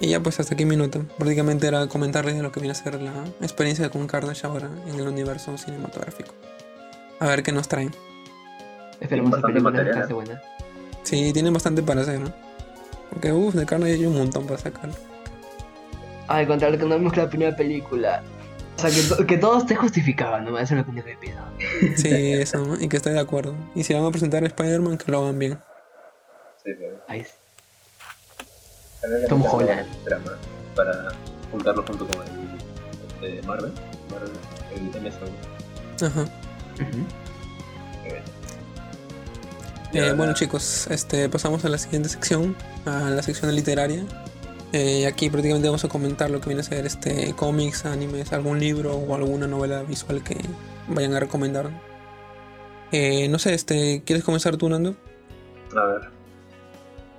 [0.01, 0.99] Y ya pues hasta aquí mi nota.
[1.17, 4.99] Prácticamente era comentarles de lo que viene a ser la experiencia con Carnage ahora en
[4.99, 6.33] el universo cinematográfico.
[7.21, 7.95] A ver qué nos traen.
[8.99, 10.41] Esperemos que esté buena.
[11.03, 12.33] Sí, tienen bastante para hacer, ¿no?
[13.11, 14.89] Porque uff, de Carnage hay un montón para sacar.
[16.27, 18.21] Ay, contarle que no vimos la primera película.
[18.77, 21.39] O sea, que, to- que todo esté justificado, no me hace lo que pido.
[21.95, 22.79] Sí, eso, ¿no?
[22.79, 23.55] Y que estoy de acuerdo.
[23.73, 25.53] Y si van a presentar a Spider-Man, que lo hagan bien.
[26.63, 27.01] Sí, pero.
[27.07, 27.31] Ay, sí.
[29.29, 29.87] Tom Holland.
[30.75, 31.07] Para
[31.51, 33.71] juntarlo junto con el este, Marvel.
[34.11, 34.31] Marvel,
[34.73, 36.05] el MSU.
[36.05, 36.21] Ajá.
[36.21, 37.05] Ujú.
[39.93, 42.53] Eh, bueno chicos, este, pasamos a la siguiente sección,
[42.85, 44.03] a la sección literaria.
[44.77, 48.59] Eh, aquí prácticamente vamos a comentar lo que viene a ser este cómics, animes, algún
[48.59, 50.35] libro o alguna novela visual que
[50.89, 51.69] vayan a recomendar.
[52.91, 54.97] Eh, no sé, este, ¿quieres comenzar tú, Nando?
[55.77, 56.01] A ver.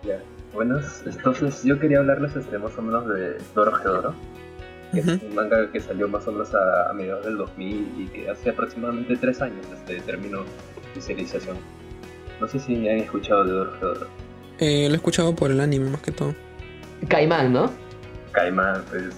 [0.05, 0.23] Ya.
[0.53, 4.15] Buenas, entonces yo quería hablarles este, más o menos de Doro Gedoro,
[4.93, 8.07] que es un manga que salió más o menos a, a mediados del 2000 y
[8.09, 10.41] que hace aproximadamente tres años este, terminó
[10.93, 11.57] su serialización.
[12.39, 14.07] No sé si han escuchado de Doro Gedoro.
[14.59, 16.35] Eh, lo he escuchado por el anime más que todo.
[17.09, 17.71] Caimán, ¿no?
[18.33, 19.11] Caimán, pues.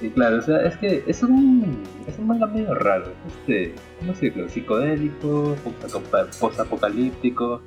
[0.00, 3.06] Y claro, o sea, es que es un, es un manga medio raro.
[3.26, 4.48] Este, ¿cómo decirlo?
[4.48, 7.60] Psicodélico, post- post-apocalíptico.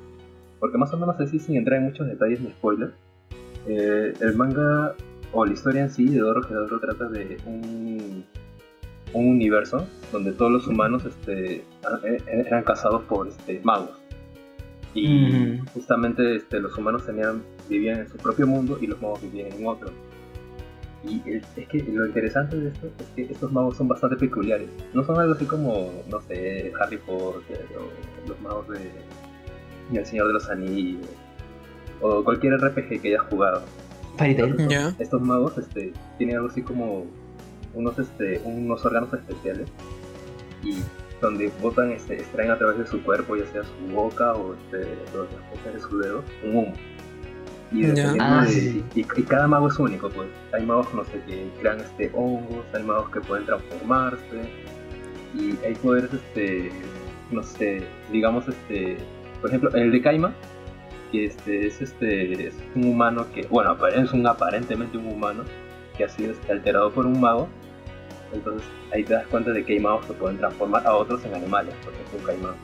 [0.58, 2.92] Porque más o menos así, sin entrar en muchos detalles ni spoilers,
[3.66, 4.94] eh, el manga
[5.32, 8.24] o la historia en sí de Doro Gedoro trata de un,
[9.12, 13.90] un universo donde todos los humanos este, a- e- eran cazados por este, magos.
[14.94, 19.52] Y justamente este, los humanos tenían, vivían en su propio mundo y los magos vivían
[19.52, 19.90] en otro.
[21.04, 24.68] Y es, es que lo interesante de esto es que estos magos son bastante peculiares.
[24.92, 28.90] No son algo así como, no sé, Harry Potter o los magos de,
[29.98, 31.06] El Señor de los Anillos
[32.00, 33.62] o cualquier RPG que hayas jugado.
[34.68, 34.94] Ya.
[34.98, 37.06] Estos magos este, tienen algo así como
[37.74, 39.68] unos, este, unos órganos especiales
[40.62, 40.76] y
[41.22, 44.78] donde botan, este, extraen a través de su cuerpo, ya sea su boca o este,
[45.14, 46.72] los- las puntas de su dedo, un humo.
[47.72, 47.86] Y,
[48.20, 48.84] Ah, de- sí.
[48.94, 50.28] y, y cada mago es único, pues.
[50.52, 54.42] Hay magos, no sé, que crean este, hongos, hay magos que pueden transformarse,
[55.34, 56.70] y hay poderes, este,
[57.30, 58.98] no sé, digamos, este,
[59.40, 60.34] por ejemplo, el de Kaima,
[61.10, 65.44] que este, es, este, es un humano que, bueno, es un aparentemente un humano
[65.96, 67.48] que ha sido este, alterado por un mago.
[68.32, 71.34] Entonces ahí te das cuenta de que hay magos que pueden transformar a otros en
[71.34, 72.54] animales, porque es un caimán.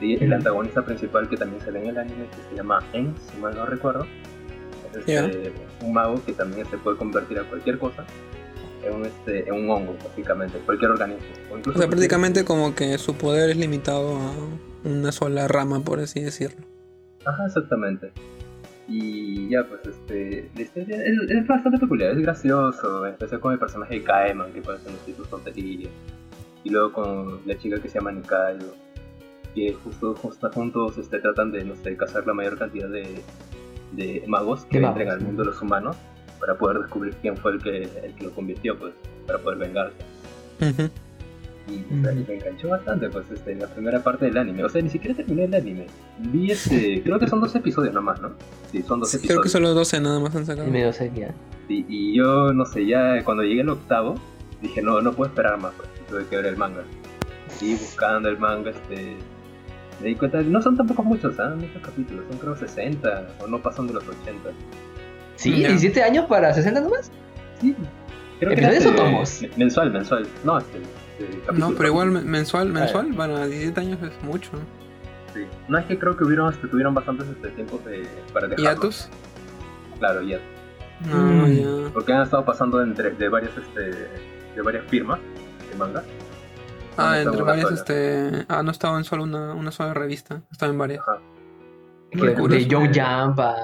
[0.00, 3.38] Y el antagonista principal que también sale en el anime, que se llama En, si
[3.38, 4.06] mal no recuerdo,
[4.92, 8.04] es este, un mago que también se puede convertir a cualquier cosa
[8.84, 11.26] en un, este, en un hongo, básicamente, cualquier organismo.
[11.50, 14.32] O, incluso O sea, prácticamente como que su poder es limitado a
[14.84, 16.64] una sola rama, por así decirlo.
[17.24, 18.12] Ajá, exactamente.
[18.88, 24.02] Y ya, pues, este, es, es bastante peculiar, es gracioso, especial con el personaje de
[24.02, 25.90] Kaeman, que puede hacer sus tonterías.
[26.62, 28.74] Y luego con la chica que se llama Nikaido,
[29.54, 33.22] que justo, justo juntos este, tratan de, no sé, cazar la mayor cantidad de,
[33.92, 35.96] de magos que entren al mundo de los humanos
[36.38, 38.94] para poder descubrir quién fue el que, el que lo convirtió, pues,
[39.26, 39.96] para poder vengarse.
[40.60, 40.90] Ujú.
[41.68, 44.62] Y, o sea, y me enganchó bastante, pues, este, en la primera parte del anime.
[44.64, 45.86] O sea, ni siquiera terminé el anime.
[46.18, 48.30] Vi este, creo que son dos episodios nomás, ¿no?
[48.70, 49.34] Sí, son dos Sí, episodios.
[49.40, 50.66] creo que solo 12 nada más han sacado.
[50.66, 51.34] El medio sería.
[51.68, 54.14] Y, y yo, no sé, ya cuando llegué al octavo,
[54.62, 56.84] dije, no, no puedo esperar más, pues, tuve que ver el manga.
[57.60, 59.16] Y buscando el manga, este,
[60.00, 61.54] me di cuenta, no son tampoco muchos, ¿ah?
[61.56, 64.50] Muchos capítulos, son creo 60, o no pasan de los 80.
[65.36, 65.60] ¿Sí?
[65.62, 65.70] Ya.
[65.70, 67.10] ¿17 años para 60 nomás?
[67.60, 67.74] Sí.
[68.38, 69.42] Creo ¿Episodios este, o tomos?
[69.42, 70.26] me- Mensual, mensual.
[70.44, 70.78] No, este,
[71.54, 74.50] No, pero igual men- mensual, mensual, para 17 años es mucho.
[75.34, 75.40] Sí.
[75.68, 78.70] No es que creo que hubieron, este, tuvieron bastantes este, tiempos de, para dejarlo.
[78.70, 79.08] ¿Hiatus?
[79.98, 80.38] Claro, ya.
[81.10, 81.46] No, Mm.
[81.86, 81.92] ya.
[81.92, 83.80] Porque han estado pasando entre, de varias, este,
[84.54, 85.18] de varias firmas
[85.70, 86.02] de manga.
[86.96, 87.76] Ah, Han estado entre varias, sola.
[87.78, 88.44] este.
[88.48, 91.00] Ah, no estaba en solo una, una sola revista, estaba en varias.
[91.00, 91.18] Ajá.
[92.12, 92.66] De.
[92.66, 93.54] Young Jump a,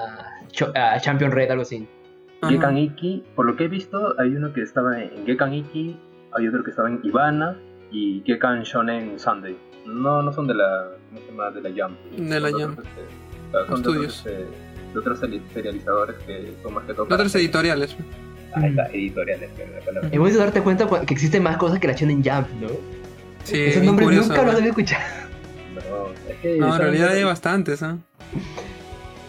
[0.51, 1.89] Cho- a Champion Red, algo así.
[2.47, 5.97] Gekan Iki, por lo que he visto, hay uno que estaba en Gekan Iki,
[6.37, 7.57] hay otro que estaba en Ivana
[7.91, 9.57] y Gekan Shonen Sunday.
[9.87, 11.99] No, no son de la, no se llama de la Jump.
[12.17, 12.79] De la Son Jump.
[12.79, 13.03] otros, este,
[13.51, 14.17] claro, son de otros, Estudios.
[14.27, 17.07] este, de otros seri- serializadores que son más que todo.
[17.07, 17.97] De otras editoriales.
[18.55, 20.09] Está, editoriales, que es la palabra.
[20.13, 22.69] Es bonito darte cuenta cu- que existen más cosas que la Shonen Jump, ¿no?
[23.45, 24.29] Sí, Esos nombres curioso.
[24.29, 25.03] nunca los había escuchado.
[25.75, 27.95] No, es que No, en son- realidad hay bastantes, ¿eh?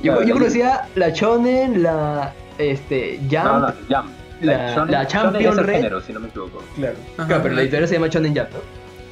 [0.04, 3.44] Yo, Claro, yo conocía la Shonen, la este, Jump.
[3.46, 4.10] No, no, Jump.
[4.44, 5.76] La- Shonen- la Champion Red.
[5.76, 6.64] género, si no me equivoco.
[6.76, 6.96] Claro.
[7.18, 8.50] Ajá, Claro, pero la la- editorial se llama Shonen Jump,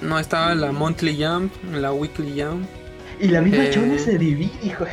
[0.02, 0.10] ¿no?
[0.10, 2.66] No, estaba la Monthly Jump, la Weekly Jump.
[3.20, 3.72] Y la misma Eh.
[3.72, 4.86] Shonen se divide, hijo.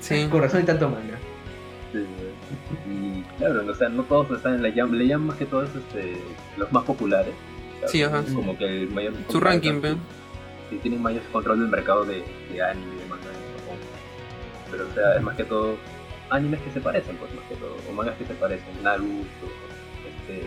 [0.00, 0.26] Sí.
[0.30, 1.18] Con razón hay tanto manga.
[1.92, 2.04] Sí,
[2.88, 5.68] y claro, o sea, no todos están en la Jam, le llaman más que todos
[5.74, 6.16] este,
[6.56, 7.34] los más populares.
[7.86, 8.22] Sí, ajá.
[8.34, 9.12] Como que el mayor.
[9.28, 9.96] Su ranking, ¿ve?
[10.70, 13.78] Sí, tienen mayor control del mercado de, de anime y de manga en Japón.
[14.70, 15.76] Pero, o sea, es más que todo
[16.30, 17.74] animes que se parecen, pues, más que todo.
[17.88, 18.68] O mangas que se parecen.
[18.84, 19.46] Naruto,
[20.38, 20.46] este.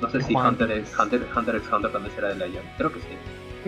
[0.00, 0.48] No sé si Juan.
[0.48, 2.64] Hunter x Hunter, Hunter x Hunter también será de la Jam.
[2.76, 3.06] Creo que sí.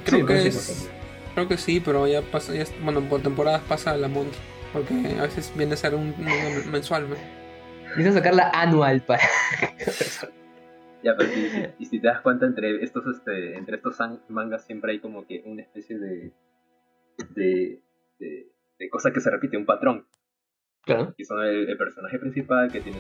[0.05, 0.55] Creo Sí, que es.
[0.61, 0.89] sí,
[1.35, 4.37] Creo que sí, pero ya pasa, ya es- bueno, por temporadas pasa la Monthly.
[4.73, 7.17] Porque a veces viene a ser un, un mensual, ¿ve?
[7.97, 9.23] Necesitan sacar la anual para.
[11.03, 11.31] Ya, pero
[11.79, 13.97] y si te das cuenta, entre estos, este, entre estos
[14.29, 16.33] mangas siempre hay como que una especie de,
[17.35, 17.81] de,
[18.19, 18.49] de,
[18.79, 20.07] de cosa que se repite, un patrón.
[20.83, 21.15] Claro.
[21.17, 22.99] Que son el, el personaje principal, que tiene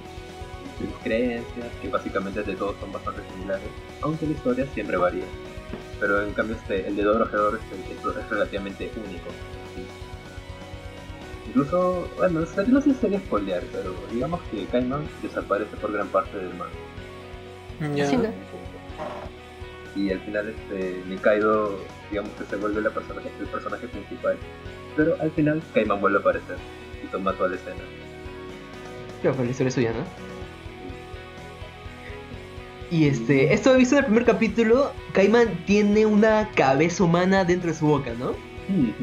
[0.78, 3.68] sus creencias, que básicamente de todos son bastante similares,
[4.02, 5.24] aunque la historia siempre varía.
[6.00, 9.28] Pero en cambio este, el de Dorohedoro este, es, es relativamente único.
[9.74, 9.82] ¿sí?
[11.48, 16.36] Incluso, bueno, no sé si sería spoilear, pero digamos que Kaiman desaparece por gran parte
[16.36, 18.06] del manga.
[18.06, 18.28] Sí, ¿no?
[19.96, 21.78] Y al final este Nikaido
[22.10, 24.36] digamos que se vuelve la personaje, el personaje principal.
[24.96, 26.56] Pero al final Kaiman vuelve a aparecer
[27.02, 27.82] y toma toda la escena.
[29.22, 30.37] Claro, pero la historia es suya, ¿no?
[32.90, 37.68] Y este, esto he visto en el primer capítulo, Kaiman tiene una cabeza humana dentro
[37.70, 38.32] de su boca, ¿no?
[38.66, 38.94] Sí.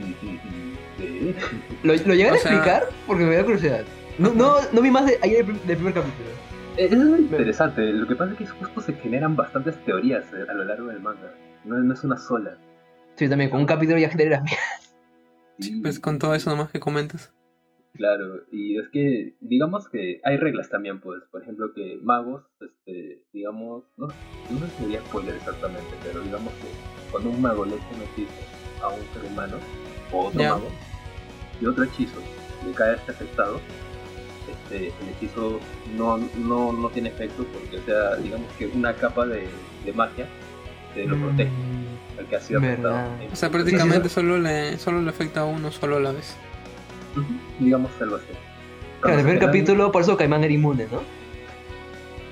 [1.84, 2.90] ¿Lo, lo llegan a O sea- explicar?
[3.06, 3.84] Porque me da curiosidad.
[4.18, 6.30] No, no, no vi más de ayer del, prim- del primer capítulo.
[6.78, 10.46] Eh, Es muy interesante, lo que pasa es que justo se generan bastantes teorías eh,
[10.50, 11.34] a lo largo del manga.
[11.64, 12.58] No, no es una sola.
[13.16, 14.44] Sí, también, con un capítulo ya genera
[15.60, 17.32] Sí, Pues con todo eso nomás que comentas.
[17.96, 23.24] Claro, y es que, digamos que hay reglas también, pues, por ejemplo, que magos, este,
[23.32, 26.68] digamos, no, no sé si sería spoiler exactamente, pero digamos que
[27.12, 28.34] cuando un mago le echa un hechizo
[28.84, 29.58] a un ser humano,
[30.12, 30.68] o otro mago,
[31.62, 32.20] y otro hechizo
[32.66, 33.62] le cae a este afectado,
[34.52, 35.60] este, el hechizo
[35.96, 39.48] no, no, no tiene efecto porque, o sea, digamos que una capa de,
[39.86, 40.28] de magia
[40.94, 41.52] te lo protege
[42.20, 43.10] al que ha sido afectado.
[43.32, 46.38] O sea, prácticamente solo le solo le afecta a uno solo a la vez.
[47.60, 48.26] Digamos algo así.
[49.02, 51.02] Claro, el primer capítulo, por eso Kaiman era inmune, ¿no?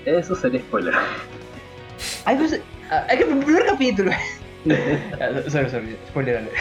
[0.06, 0.94] Eso sería spoiler.
[2.26, 4.12] Ay, pues, ah, hay que el primer capítulo.
[5.50, 6.56] Sorry, sorry, spoiler alert.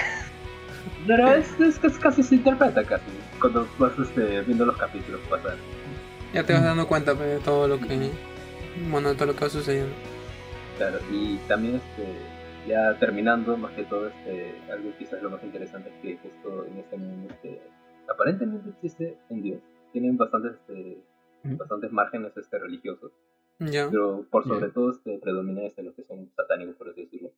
[1.07, 3.05] Pero es, es, es casi se interpreta casi
[3.41, 5.57] cuando vas este, viendo los capítulos pasar.
[6.33, 8.11] Ya te vas dando cuenta pues, de todo lo que.
[8.91, 9.93] Bueno, de todo lo que va sucediendo.
[10.79, 12.17] Claro, y también este,
[12.67, 16.79] ya terminando, más que todo, este, algo quizás lo más interesante es que justo en
[16.79, 17.61] este mundo este,
[18.09, 19.61] aparentemente existe un dios.
[19.93, 20.99] Tienen bastantes, este,
[21.45, 21.57] Ujú.
[21.57, 23.12] bastantes márgenes este, religiosos,
[23.59, 23.88] Ya.
[23.91, 24.73] pero por sobre Ya.
[24.73, 27.31] todo este, predomina este, los que son satánicos, por así decirlo.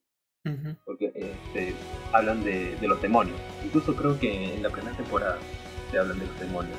[0.47, 0.76] Ujú.
[0.84, 1.74] porque este,
[2.12, 3.38] hablan de, de los demonios.
[3.64, 5.38] Incluso creo que en la primera temporada
[5.91, 6.76] se hablan de los demonios.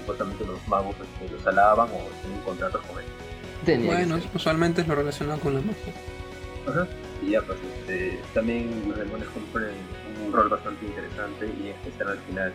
[0.00, 3.12] Supuestamente los magos este, los alaban o tienen contratos con ellos.
[3.64, 5.92] Tenía que Bueno, usualmente es lo relacionado con la magia.
[6.66, 6.88] Ajá.
[7.22, 9.70] Y ya, pues este, también los demonios cumplen
[10.26, 12.52] un rol bastante interesante y en especial al final.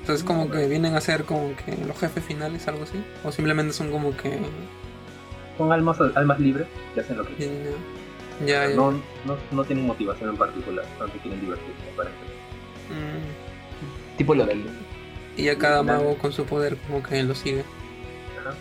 [0.00, 3.02] Entonces como que vienen a ser como que los jefes finales, algo así.
[3.24, 4.38] O simplemente son como que...
[5.58, 7.58] Son almas, almas libres que hacen lo que quieren.
[8.46, 8.70] Ya, ya.
[8.70, 8.76] ya.
[8.76, 12.14] No, no, no tienen motivación en particular, solamente quieren divertirse, parece.
[12.88, 14.16] Mm.
[14.16, 14.64] Tipo Loki.
[15.36, 17.64] Y a cada mago con su poder como que lo sigue.
[18.40, 18.54] Ajá.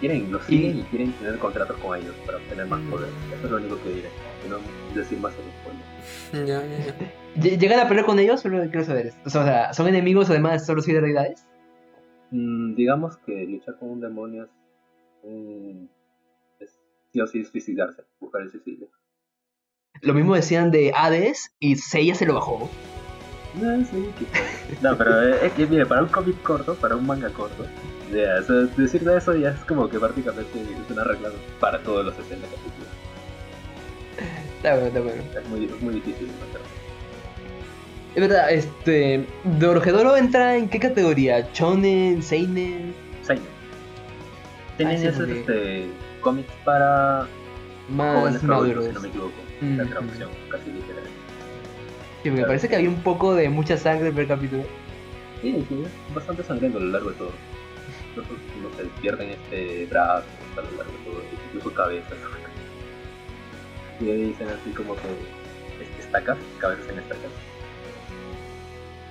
[0.00, 2.90] quieren, los Y- siguen y quieren tener contratos con ellos para obtener más Mm.
[2.90, 3.08] poder.
[3.34, 4.08] Eso es lo único que diré.
[4.48, 4.56] No
[4.94, 5.63] decir más spoiler.
[6.32, 6.94] Ya, ya, ya.
[7.36, 8.40] Ll- ¿Llegan a pelear con ellos?
[8.40, 9.12] Solo quiero saber.
[9.24, 11.46] O sea, ¿son enemigos además solo siguen deidades?
[12.30, 14.50] Mm, digamos que luchar con un demonio es,
[15.22, 15.90] un-
[16.60, 16.78] es
[17.12, 18.88] sí o sí suicidarse, buscar el suicidio.
[20.02, 22.68] Lo mismo decían de Hades y Seiya se lo bajó.
[23.54, 23.96] No, sí.
[24.82, 27.64] No, pero eh, es que, mire, para un cómic corto, para un manga corto,
[28.12, 31.78] ya, o sea, decir de eso ya es como que prácticamente es una regla para
[31.84, 32.83] todos los 60 capítulos.
[34.64, 35.22] Está bueno, está bueno.
[35.38, 36.26] Es muy, es muy difícil.
[38.14, 39.26] Es verdad, este.
[39.60, 41.46] ¿Dorohedoro entra en qué categoría?
[41.52, 42.22] ¿Shonen?
[42.22, 42.94] ¿Seinen?
[43.20, 43.44] Seinen.
[44.78, 45.86] Seinen sí, es este,
[46.22, 47.26] cómics para
[47.90, 48.86] Más maduros.
[48.86, 49.32] si no me equivoco.
[49.60, 49.88] La Mm.
[49.90, 51.04] traducción casi literal.
[52.22, 54.62] Sí, me parece que había un poco de mucha sangre en el capítulo.
[55.42, 55.84] Sí, sí,
[56.14, 57.32] bastante sangriento a lo largo de todo.
[58.12, 58.30] Incluso,
[58.62, 60.24] no sé, pierden este brazo
[60.56, 62.16] a lo largo de todo, incluso cabezas.
[64.00, 65.02] Y ahí dicen así como que
[66.00, 67.30] estacas, cabezas en estacas.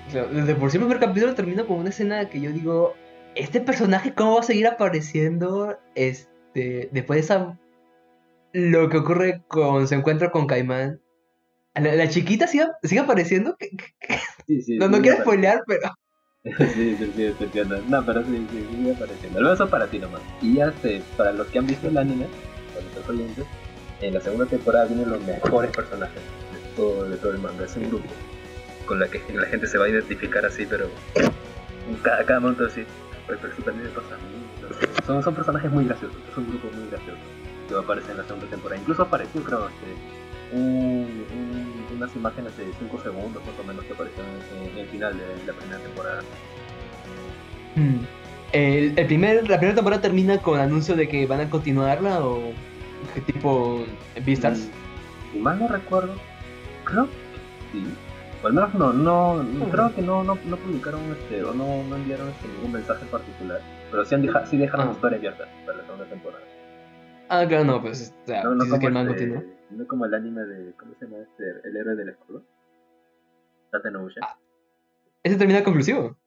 [0.07, 2.93] O sea, desde por sí el primer capítulo termina con una escena que yo digo,
[3.35, 7.59] ¿este personaje cómo va a seguir apareciendo este, después de esa...
[8.51, 10.99] Lo que ocurre con se encuentra con Caimán?
[11.73, 13.55] La, la chiquita sigue, sigue apareciendo.
[13.57, 15.89] ¿Qué- qué- Sí, sí, No, no quiero spoilear, pero...
[16.43, 17.81] sí, sí, sí, te entiendo.
[17.87, 19.41] No, pero sí, sí, sigue apareciendo.
[19.41, 20.21] Lo eso para ti nomás.
[20.41, 22.27] Y ya este, para los que han visto el anime,
[22.73, 23.45] para nuestros oyentes,
[24.07, 27.65] en la segunda temporada vienen los mejores personajes de todo, el manga.
[27.65, 28.07] Es un grupo
[28.85, 30.87] con la que la gente se va a identificar así, pero
[32.03, 32.81] cada, cada momento así.
[33.29, 34.17] Oye, pero eso también me pasa.
[35.05, 37.17] Son, son personajes muy graciosos, es un grupo muy gracioso
[37.67, 38.81] que va a aparecer en la segunda temporada.
[38.81, 43.93] Incluso apareció, creo, este, un- un- unas imágenes de 5 segundos más o menos que
[43.93, 44.29] aparecieron
[44.71, 46.21] en, el final de la primera temporada.
[47.75, 47.97] Mm.
[48.51, 52.51] El, el primer, la primera temporada termina con anuncio de que van a continuarla o
[53.25, 53.83] tipo
[54.25, 54.59] Beastars.
[54.67, 56.13] Mm, Si mal no recuerdo,
[56.85, 57.11] creo que
[57.71, 57.85] sí.
[58.43, 61.83] O al menos no, no, no- creo que no, no, no publicaron este, o no,
[61.83, 63.61] no enviaron este, ningún mensaje en particular.
[63.89, 64.89] Pero sí, han deja, sí dejaron Ah.
[64.89, 66.43] la historia abierta para la segunda temporada.
[67.29, 69.87] Ah, claro, no, pues o sea, No, no dices que el como, manga este, no
[69.87, 71.67] como el anime de, ¿cómo se llama este?
[71.67, 72.43] El héroe del escudo.
[73.71, 74.21] Tate no Uchiha.
[74.23, 74.37] Ah.
[75.23, 76.17] Ese termina conclusivo.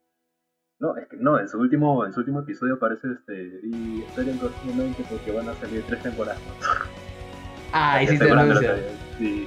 [0.78, 4.38] No, es que no, en su último, en su último episodio aparece este, y esperen
[4.38, 6.38] próximamente porque van a salir tres temporadas.
[7.72, 8.76] Ah, y sí te tarea,
[9.18, 9.46] Sí.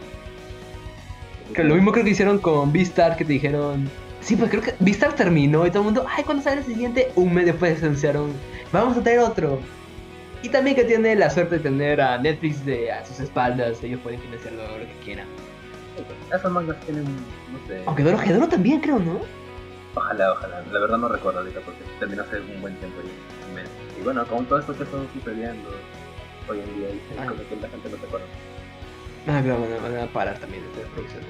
[1.53, 3.89] Que lo mismo creo que hicieron con Beastar que te dijeron.
[4.21, 7.11] Sí, pues creo que Beastar terminó y todo el mundo, ay, ¿cuándo sale el siguiente?
[7.15, 8.33] Un mes después anunciaron,
[8.71, 9.59] vamos a tener otro.
[10.41, 13.99] Y también que tiene la suerte de tener a Netflix de a sus espaldas, ellos
[14.01, 15.27] pueden financiarlo lo que quieran.
[16.33, 17.83] Esos mangas tienen, no sé.
[17.85, 19.19] Aunque Doro Hedoro también creo, ¿no?
[19.95, 20.63] Ojalá, ojalá.
[20.71, 23.99] La verdad no recuerdo ahorita porque terminó hace un buen tiempo y.
[23.99, 25.69] Y bueno, con todo esto que está sucediendo
[26.47, 27.25] hoy en día, dicen Ah.
[27.27, 28.25] como que la gente no se acuerda.
[29.27, 31.27] Ah, claro, van a, van a parar también estas producciones.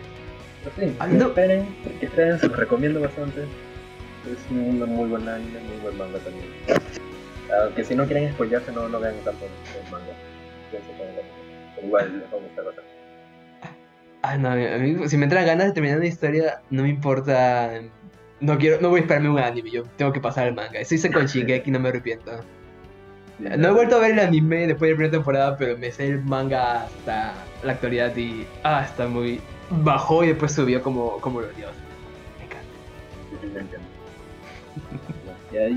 [0.64, 1.28] Pero sí, Ah, no.
[1.28, 3.42] esperen, que esperen, se los recomiendo bastante.
[3.44, 6.46] Es un muy buen anime, muy buen manga también.
[7.64, 10.14] Aunque si no quieren spoilearse, no, no vean tanto el manga.
[10.70, 11.22] Pienso que no,
[11.76, 12.90] pero igual les va a gustar bastante.
[14.22, 17.72] Ah, no, a mí, si me entran ganas de terminar una historia, no me importa.
[18.42, 20.80] No quiero, no voy a esperarme un anime, yo tengo que pasar el manga.
[20.80, 22.32] Eso hice con Shingeki, no me arrepiento.
[23.40, 26.08] No he vuelto a ver el anime después de la primera temporada, pero me sé
[26.08, 27.34] el manga hasta
[27.64, 28.46] la actualidad y.
[28.64, 29.40] Ah, está muy.
[29.70, 31.76] Bajó y después subió como, como los dioses.
[33.42, 33.78] Me encanta.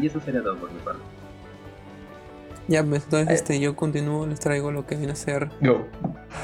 [0.02, 1.00] Y eso sería todo por mi parte.
[2.68, 3.34] Ya, pues entonces Eh.
[3.34, 5.86] este, yo continúo, les traigo lo que viene a ser Go.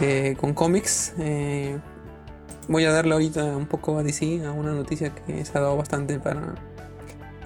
[0.01, 1.15] eh, con cómics.
[1.19, 1.79] eh,
[2.69, 5.77] voy a darle ahorita un poco a DC, a una noticia que se ha dado
[5.77, 6.55] bastante para...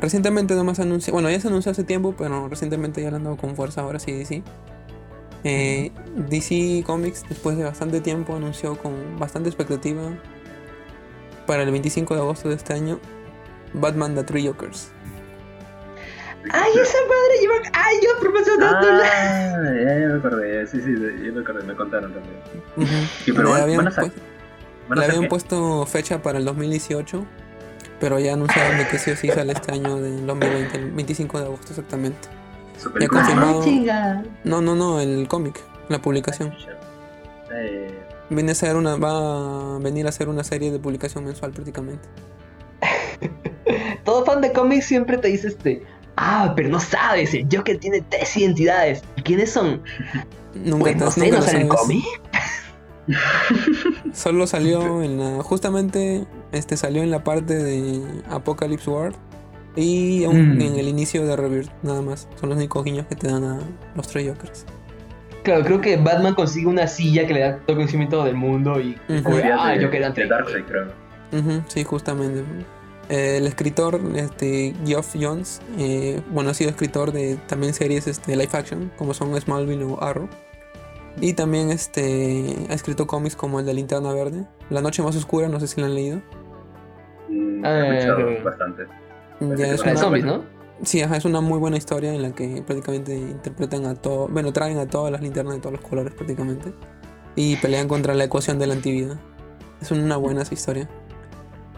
[0.01, 3.37] Recientemente nomás anunció, bueno ya se anunció hace tiempo, pero recientemente ya le han dado
[3.37, 4.43] con fuerza ahora sí DC.
[5.45, 5.91] Eh,
[6.29, 10.03] DC Comics después de bastante tiempo anunció con bastante expectativa
[11.47, 13.01] para el 25 de agosto de este año
[13.75, 14.91] Batman The Three Jokers.
[16.51, 19.05] ¡Ay, esa madre lleva años promocionándola!
[19.05, 22.37] Ah, ya, ya me acordé, sí, sí, ya me acordé, me contaron también.
[22.77, 23.07] Ujú.
[23.25, 24.13] Sí, pero van, a pues-
[25.01, 25.29] Le habían qué?
[25.29, 27.25] puesto fecha para el 2018,
[28.01, 31.39] pero ya anunciaron de que sí o sí sale este año del 2020, el 25
[31.39, 32.29] de agosto exactamente.
[33.01, 33.63] Ya confirmado.
[33.63, 34.23] ¡Ay, chinga!
[34.45, 36.53] No, no, no, el cómic, la publicación.
[37.55, 37.99] Eh,
[38.31, 42.09] Viene a ser una, va a venir a ser una serie de publicación mensual prácticamente.
[44.05, 45.83] Todo fan de cómics siempre te dice este.
[46.17, 49.03] Ah, pero no sabes, el Joker tiene tres identidades.
[49.17, 49.83] ¿Y quiénes son?
[50.55, 51.81] Nunca, Pues no te- sé, nunca ¿no sale sabes.
[51.81, 52.05] cómic?
[54.13, 59.17] Solo salió en la, justamente, este salió en la parte de Apocalypse World,
[59.75, 60.61] Y un- Mm.
[60.61, 62.29] en el inicio de Rebirth, nada más.
[62.39, 63.59] Son los únicos guiños que te dan a
[63.95, 64.67] los tres Jokers.
[65.45, 68.79] Claro, creo que Batman consigue una silla que le da todo el conocimiento del mundo
[68.79, 68.97] y...
[69.23, 70.89] Como, Días ah, de, yo quería de Darkseid, creo.
[71.69, 72.45] Sí, justamente.
[73.09, 78.37] Eh, el escritor, este, Geoff Jones, eh, bueno, ha sido escritor de también series este,
[78.37, 80.29] live action, como son Smallville o Arrow.
[81.21, 85.49] Y también este, ha escrito cómics como el de Linterna Verde, La Noche Más Oscura,
[85.49, 86.23] no sé si lo han leído.
[87.29, 88.87] Mm, Ah, he escuchado eh, bastante.
[89.41, 90.45] Ya es una, zombies, ¿no?
[90.83, 94.53] sí, ajá, es una muy buena historia en la que prácticamente interpretan a todo, bueno,
[94.53, 96.73] traen a todas las linternas de todos los colores prácticamente.
[97.35, 99.19] Y pelean contra la ecuación de la antivida.
[99.81, 100.89] Es una buena esa historia.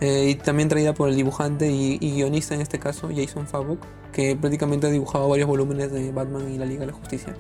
[0.01, 3.79] Eh, y también traída por el dibujante y, y guionista en este caso, Jason Fabok,
[4.13, 7.35] que prácticamente ha dibujado varios volúmenes de Batman y la Liga de la Justicia.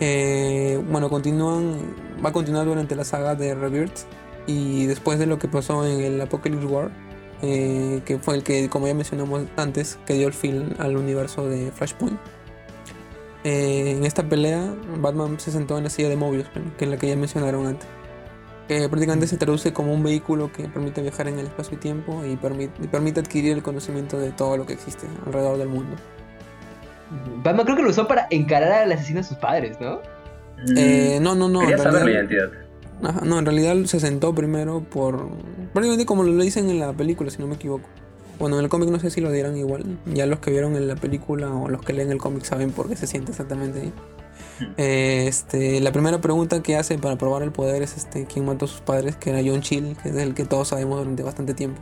[0.00, 1.76] Eh, bueno, continúan,
[2.24, 4.00] va a continuar durante la saga de Rebirth
[4.46, 6.90] y después de lo que pasó en el Apocalypse War,
[7.42, 11.48] eh, que fue el que, como ya mencionamos antes, que dio el fin al universo
[11.48, 12.18] de Flashpoint.
[13.44, 16.46] Eh, en esta pelea, Batman se sentó en la silla de Mobius,
[16.76, 17.88] que es la que ya mencionaron antes.
[18.68, 22.24] Que prácticamente se traduce como un vehículo que permite viajar en el espacio y tiempo
[22.24, 25.96] y, permite, y permite adquirir el conocimiento de todo lo que existe alrededor del mundo.
[27.42, 30.00] Batman creo que lo usó para encarar al asesino de sus padres, ¿no?
[30.76, 31.60] Eh, no, no, no.
[31.60, 32.50] Quería en saber la identidad.
[33.02, 35.28] Ajá, no, en realidad se sentó primero por.
[35.72, 37.88] Prácticamente como lo dicen en la película, si no me equivoco.
[38.38, 39.84] Bueno, en el cómic no sé si lo dirán igual.
[40.06, 42.88] Ya los que vieron en la película o los que leen el cómic saben por
[42.88, 43.92] qué se siente exactamente ahí.
[44.76, 48.66] Eh, este, la primera pregunta que hace para probar el poder es este, quién mató
[48.66, 51.54] a sus padres, que era John Chill, que es el que todos sabemos durante bastante
[51.54, 51.80] tiempo.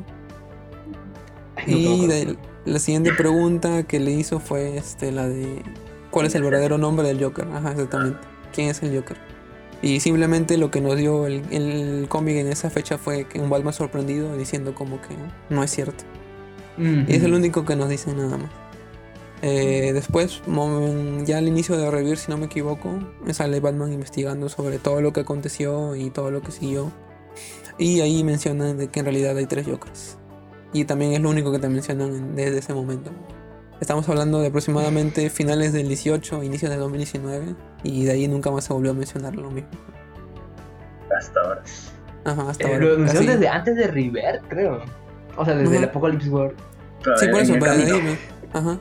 [1.66, 2.36] Y de-
[2.68, 5.62] la siguiente pregunta que le hizo fue este, la de
[6.10, 7.46] ¿cuál es el verdadero nombre del Joker?
[7.52, 8.18] Ajá, exactamente.
[8.52, 9.16] ¿Quién es el Joker?
[9.80, 13.48] Y simplemente lo que nos dio el, el cómic en esa fecha fue que un
[13.48, 15.14] Batman sorprendido diciendo como que
[15.50, 16.04] no es cierto.
[16.78, 18.50] Y es el único que nos dice nada más.
[19.42, 20.42] Eh, después,
[21.24, 22.98] ya al inicio de Revivir, si no me equivoco,
[23.32, 26.92] sale Batman investigando sobre todo lo que aconteció y todo lo que siguió.
[27.78, 30.17] Y ahí mencionan de que en realidad hay tres Jokers.
[30.72, 33.10] Y también es lo único que te mencionan en- desde ese momento.
[33.80, 37.54] Estamos hablando de aproximadamente finales del 18, inicios del 2019.
[37.84, 39.70] Y de ahí nunca más se volvió a mencionar lo mismo.
[41.16, 41.62] Hasta ahora.
[42.24, 42.84] Ajá, hasta Eh, ahora.
[42.86, 44.82] lo anunciaron desde antes de River, creo.
[45.36, 45.84] O sea, desde Ajá.
[45.84, 46.52] el Apocalypse War.
[47.16, 48.18] Sí, por eso, el pero de ahí, ve.
[48.52, 48.78] Ajá.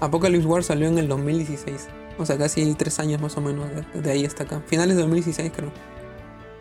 [0.00, 1.88] Apocalypse War salió en el 2016.
[2.18, 4.62] O sea, casi tres años más o menos de, de ahí hasta acá.
[4.66, 5.70] Finales de 2016 creo,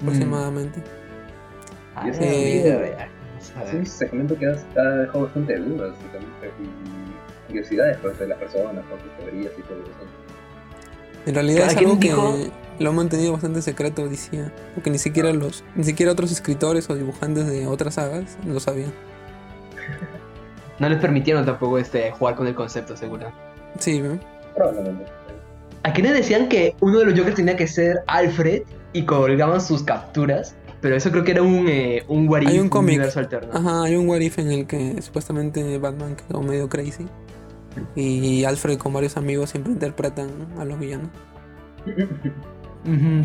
[0.02, 0.82] aproximadamente.
[1.96, 2.08] Ah,
[3.56, 5.96] a ver, Es un segmento que ha, ha dejado bastante dudas
[6.62, 9.92] y, curiosidades pues, de las personas, con sus teorías y todo eso.
[11.26, 12.36] En realidad es Cada algo que dijo-
[12.80, 14.54] lo han mantenido bastante secreto, decía.
[14.76, 18.92] Porque ni siquiera los, ni siquiera otros escritores o dibujantes de otras sagas lo sabían.
[20.80, 23.32] No les permitieron tampoco este, jugar con el concepto, seguro.
[23.80, 24.20] Sí, ¿ve?
[24.56, 25.06] Probablemente.
[25.82, 28.62] A quienes decían que uno de los Jokers tenía que ser Alfred
[28.94, 30.56] y colgaban sus capturas,
[30.88, 32.94] pero eso creo que era un, eh, un what Hay if, un cómic.
[32.96, 33.50] universo alterno.
[33.54, 37.06] Ajá, hay un what if en el que supuestamente Batman quedó medio crazy.
[37.94, 41.10] Y Alfred con varios amigos siempre interpretan a los villanos.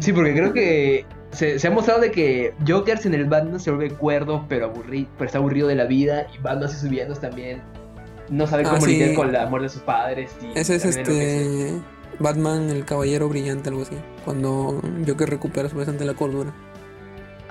[0.00, 3.70] Sí, porque creo que se, se ha mostrado de que Joker sin el Batman se
[3.70, 7.20] vuelve cuerdo, pero, aburrido, pero está aburrido de la vida, y Batman y sus villanos
[7.20, 7.62] también
[8.28, 8.92] no sabe Ah, cómo sí.
[8.94, 10.32] lidiar con la muerte de sus padres.
[10.42, 11.72] Y Ese es este
[12.18, 13.94] Batman el caballero brillante, algo así.
[14.24, 16.52] Cuando Joker recupera supuestamente la cordura.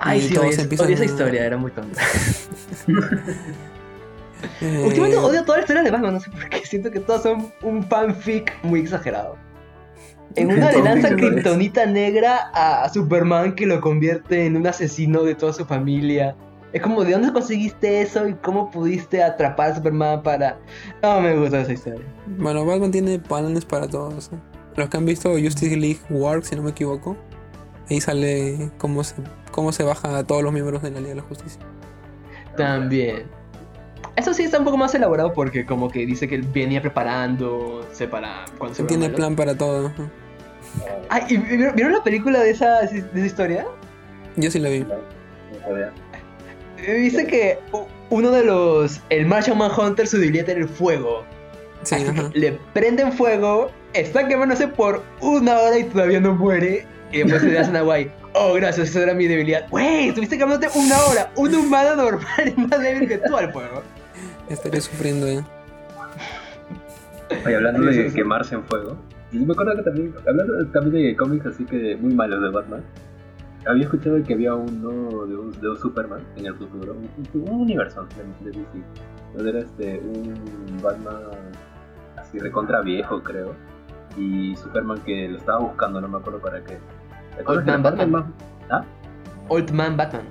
[0.04, 2.00] Ay, y sí, todos empiezan esa historia, era muy tonta.
[4.60, 6.66] Eh, Últimamente odio toda la historia de Batman, no sé por qué.
[6.66, 9.36] Siento que todas son un fanfic muy exagerado.
[10.34, 11.30] En una le lanza Fanfic, ¿no?
[11.30, 16.34] kriptonita negra a Superman que lo convierte en un asesino de toda su familia.
[16.72, 20.58] Es como, ¿de dónde conseguiste eso y cómo pudiste atrapar a Superman para...?
[21.02, 22.06] No me gusta esa historia.
[22.38, 24.30] Bueno, Batman tiene planes para todos.
[24.32, 24.36] ¿eh?
[24.76, 27.14] Los que han visto Justice League War, si no me equivoco,
[27.90, 29.14] ahí sale cómo se,
[29.50, 31.60] cómo se baja a todos los miembros de la Liga de la Justicia.
[32.56, 33.24] También.
[34.16, 38.06] Eso sí está un poco más elaborado porque como que dice que él venía preparándose
[38.08, 39.90] para cuando se Tiene plan para todo.
[41.08, 43.66] Ay, ¿y ¿vieron, la película de esa, de esa historia?
[44.36, 44.84] Yo sí la vi.
[46.78, 47.58] Eh, Dice que
[48.10, 49.00] uno de los.
[49.08, 51.24] El Martian Manhunter su debilidad era el fuego.
[51.82, 52.30] Sí, Así ajá.
[52.30, 56.86] que le prenden fuego, está quemándose por una hora y todavía no muere.
[57.12, 58.10] Y después se le hacen a Guay.
[58.34, 59.68] Oh, gracias, esa era mi debilidad.
[59.70, 61.30] Güey, estuviste quemándote una hora.
[61.36, 63.82] Un humano normal es más débil que tú al fuego.
[64.48, 65.46] Estaré sufriendo ya.
[67.46, 68.96] Oye, hablando de quemarse en fuego,
[69.32, 72.82] y me acuerdo que también, hablando también de cómics así que muy malos de Batman,
[73.66, 77.60] había escuchado que había uno de un, de un Superman en el futuro, un, un
[77.60, 78.06] universo
[78.42, 78.68] de, de DC,
[79.34, 81.16] donde era este, un Batman
[82.18, 83.54] así recontra viejo, creo,
[84.16, 86.76] y Superman que lo estaba buscando, no me acuerdo para qué.
[87.36, 88.10] ¿Te acuerdas Old la Man Batman.
[88.10, 88.24] más-
[88.70, 88.84] ¿Ah?
[89.48, 90.22] Old Man Batman.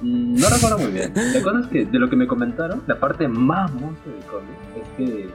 [0.00, 1.12] Mm, No recuerdo muy bien.
[1.12, 4.88] ¿Te acuerdas que de lo que me comentaron, la parte más monstruo del cómic es
[4.96, 5.30] que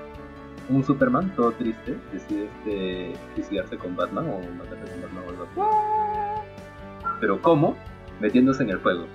[0.69, 5.43] un Superman todo triste decide este, suicidarse con Batman o matarse con Batman o algo
[5.43, 7.09] así.
[7.19, 7.75] Pero ¿cómo?
[8.21, 9.05] Metiéndose en el fuego.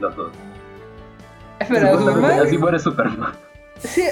[0.00, 0.32] Los dos.
[1.60, 2.46] Espera, Supuestamente Superman.
[2.46, 3.32] Así muere Superman.
[3.78, 4.02] Sí,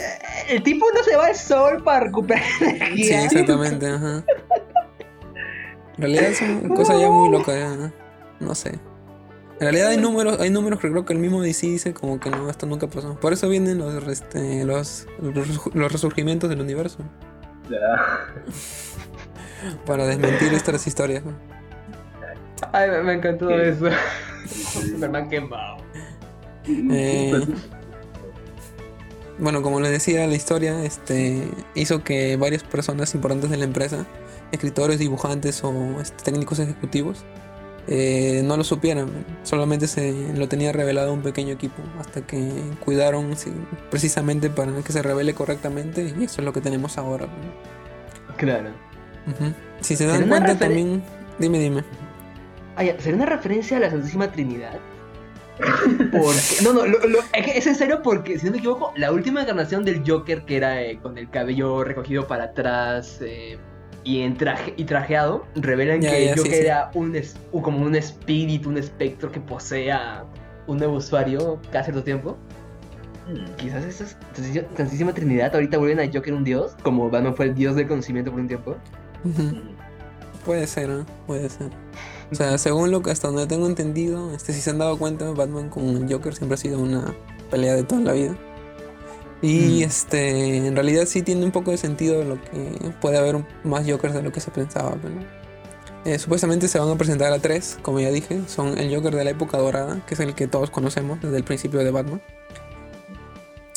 [0.50, 3.24] el tipo no se va al sol para recuperar Sí, energía.
[3.24, 4.22] exactamente, ajá.
[5.96, 7.92] En realidad son cosas ya muy locas, ya.
[8.40, 8.70] No sé.
[8.70, 12.28] En realidad hay números, hay números que creo que el mismo DC dice como que
[12.30, 13.18] no, esto nunca pasó.
[13.20, 16.98] Por eso vienen los, este, los, los, resurgimientos del universo.
[17.70, 18.26] Ya.
[19.86, 21.22] Para desmentir estas historias.
[22.72, 23.68] Ay, me, me encantó ¿Qué?
[23.68, 23.86] eso.
[24.46, 25.76] Superman quemado.
[26.66, 27.48] Eh, Pues,
[29.38, 34.06] Bueno, como les decía, la historia este, hizo que varias personas importantes de la empresa,
[34.52, 37.24] escritores, dibujantes o este, técnicos ejecutivos,
[37.86, 39.08] eh, no lo supieran.
[39.42, 42.50] Solamente se lo tenía revelado un pequeño equipo hasta que
[42.84, 43.52] cuidaron sí,
[43.90, 47.26] precisamente para que se revele correctamente y eso es lo que tenemos ahora.
[47.26, 48.36] ¿no?
[48.36, 48.70] Claro.
[49.80, 51.02] Si se ¿Será dan cuenta también...
[51.38, 51.84] Dime, dime.
[52.76, 54.78] Ah, ya, ¿Será una referencia a la Santísima Trinidad?
[55.58, 59.42] Porque, no, no, lo- lo- es en serio porque, si no me equivoco, la última
[59.42, 63.58] encarnación del Joker, que era eh, con el cabello recogido para atrás eh,
[64.04, 66.58] y, en traje, y trajeado, revelan que sí, Joker sí.
[66.58, 70.24] era un, es- un- como un espíritu, un espectro que posee a
[70.66, 72.36] un nuevo usuario cada cierto tiempo.
[73.28, 74.16] mm, Quizás esa es
[74.76, 78.30] Santísima- Trinidad, ahorita vuelven a Joker un dios, como Batman fue el dios del conocimiento
[78.30, 78.76] por un tiempo.
[80.44, 81.06] Puede ser, ¿no?
[81.26, 81.70] Puede ser.
[82.30, 85.30] O sea, según lo que hasta donde tengo entendido, este, si se han dado cuenta,
[85.30, 87.14] Batman con Joker siempre ha sido una
[87.50, 88.34] pelea de toda la vida.
[89.46, 89.82] Y Mm.
[89.82, 94.14] este, en realidad sí tiene un poco de sentido lo que puede haber más Jokers
[94.14, 94.96] de lo que se pensaba.
[95.02, 95.14] pero,
[96.06, 99.24] eh, supuestamente se van a presentar a tres, como ya dije, son el Joker de
[99.24, 102.22] la época dorada, que es el que todos conocemos desde el principio de Batman.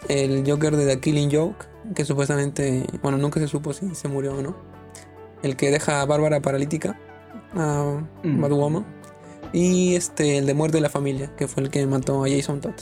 [0.07, 1.65] El Joker de The Killing Joke,
[1.95, 4.55] que supuestamente, bueno, nunca se supo si se murió o no.
[5.43, 6.97] El que deja a Bárbara paralítica,
[7.55, 8.41] a Mm.
[8.41, 8.85] Batwoman.
[9.53, 12.61] Y este, el de muerte de la familia, que fue el que mató a Jason
[12.61, 12.73] Todd.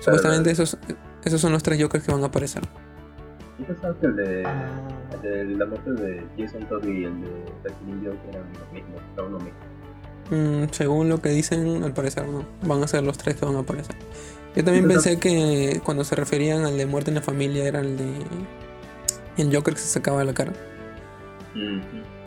[0.00, 0.76] Supuestamente esos,
[1.28, 2.62] esos son los tres Jokers que van a aparecer.
[3.58, 4.80] Yo pensaba que el de, Ah.
[5.22, 7.28] el de la muerte de Jason Todd y el de
[7.64, 9.58] The Killing Joke eran los mismos, era uno mismo.
[10.30, 12.44] Mm, según lo que dicen, al parecer no.
[12.62, 13.96] Van a ser los tres que van a aparecer.
[14.54, 17.96] Yo también pensé que cuando se referían al de muerte en la familia era el
[17.96, 18.12] de.
[19.36, 20.52] El Joker que se sacaba la cara.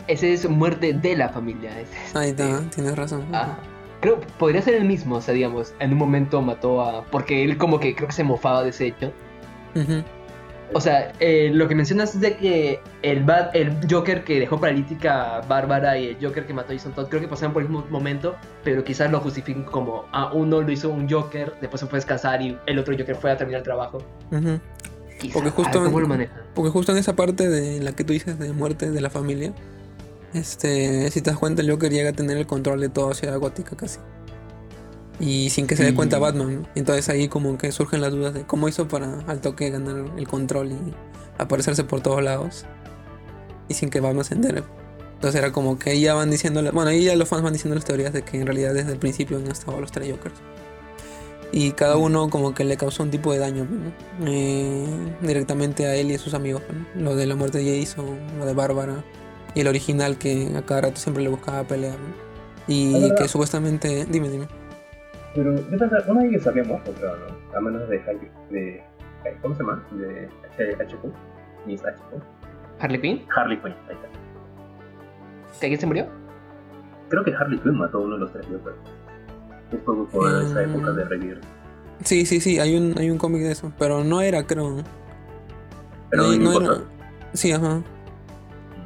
[0.08, 1.78] Ese es muerte de la familia.
[1.80, 3.24] ese es- Ahí está, tienes razón.
[3.32, 3.56] Ah,
[4.02, 7.04] creo podría ser el mismo, o sea, digamos, en un momento mató a...
[7.06, 9.10] Porque él como que creo que se mofaba de ese hecho.
[10.74, 14.58] O sea, eh, lo que mencionas es de que el, Bat- el Joker que dejó
[14.58, 17.62] paralítica a Bárbara y el Joker que mató a Jason Todd creo que pasaron por
[17.62, 21.80] el mismo momento, pero quizás lo justifiquen como, ah, uno lo hizo un Joker, después
[21.80, 23.98] se fue a descansar y el otro Joker fue a terminar el trabajo.
[24.30, 24.58] Ujú.
[25.20, 26.28] Quizás, Porque justo a ver ¿cómo en-?
[26.54, 29.52] Porque justo en esa parte de la que tú dices de muerte de la familia,
[30.34, 33.38] este, si te das cuenta, el Joker llega a tener el control de toda Ciudad
[33.38, 33.98] Gótica casi.
[35.20, 36.20] Y sin que se dé cuenta Mm.
[36.20, 36.62] Batman.
[36.62, 36.68] ¿no?
[36.74, 40.26] Entonces ahí como que surgen las dudas de cómo hizo para al toque ganar el
[40.26, 40.94] control y
[41.38, 42.64] aparecerse por todos lados.
[43.68, 44.64] Y sin que Batman se entere.
[45.14, 47.76] Entonces era como que ahí ya van diciendo, bueno, ahí ya los fans van diciendo
[47.76, 50.34] las teorías de que en realidad desde el principio han estado los tres Jokers.
[51.52, 54.26] Y cada uno como que le causó un tipo de daño, ¿no?
[54.26, 54.86] Eh,
[55.20, 56.62] directamente a él y a sus amigos.
[56.94, 57.02] ¿no?
[57.02, 59.04] Lo de la muerte de Jason, lo de Bárbara.
[59.54, 61.94] Y el original que a cada rato siempre le buscaba pelear.
[61.98, 62.14] ¿no?
[62.68, 64.06] Y que supuestamente...
[64.06, 64.46] Dime, dime.
[65.34, 67.56] Pero yo pensaba, uno de ellos había muerto, creo, ¿no?
[67.56, 68.82] A menos de, Harley- de
[69.40, 69.82] ¿cómo se llama?
[69.92, 70.28] De
[70.74, 71.12] H.Q.
[71.66, 72.20] Miss H.Q.
[72.78, 73.24] ¿Harley Quinn?
[73.34, 74.08] Harley Quinn, ahí está.
[75.60, 76.06] ¿Que alguien se murió?
[77.08, 78.76] Creo que Harley Quinn mató a uno de los tres Jokers.
[79.72, 80.70] Un poco por esa Mm.
[80.70, 81.40] época de Revir.
[82.04, 83.72] Sí, sí, sí, hay un, hay un cómic de eso.
[83.78, 84.82] Pero no era, creo.
[86.10, 86.80] Pero no, no, era...
[87.32, 87.80] Sí, ajá.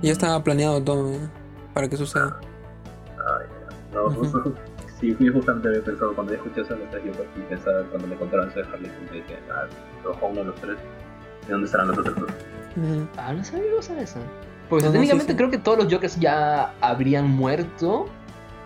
[0.02, 1.18] Ya estaba planeado todo ¿eh?
[1.74, 2.38] para que suceda.
[3.16, 3.46] Ay,
[3.92, 4.54] no, Ujú.
[5.00, 7.82] sí, fui justamente había pensado cuando ya escuché eso de los tres Jokers y pensaba
[7.90, 9.66] cuando me contaron eso de Harley Quinn, dije, ah,
[10.04, 10.76] lo uno de los tres.
[11.46, 12.30] ¿Y dónde estarán los otros dos?
[13.16, 14.18] Ah, no sabía no sabía eso.
[14.68, 15.36] Pues No, no, sí, técnicamente sí.
[15.36, 18.06] creo que todos los Jokers ya habrían muerto.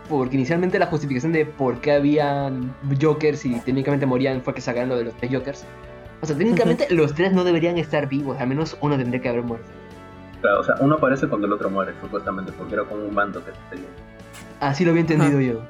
[0.08, 4.88] Porque inicialmente la justificación de por qué habían Jokers y técnicamente morían fue que sacaron
[4.88, 5.64] lo de los tres Jokers.
[6.20, 9.42] O sea, técnicamente los tres no deberían estar vivos, al menos uno tendría que haber
[9.44, 9.68] muerto.
[10.40, 13.44] Claro, o sea, uno aparece cuando el otro muere, supuestamente, porque era como un bando
[13.44, 13.88] que se tenía.
[14.60, 15.42] Así lo había entendido Ah.
[15.42, 15.60] yo.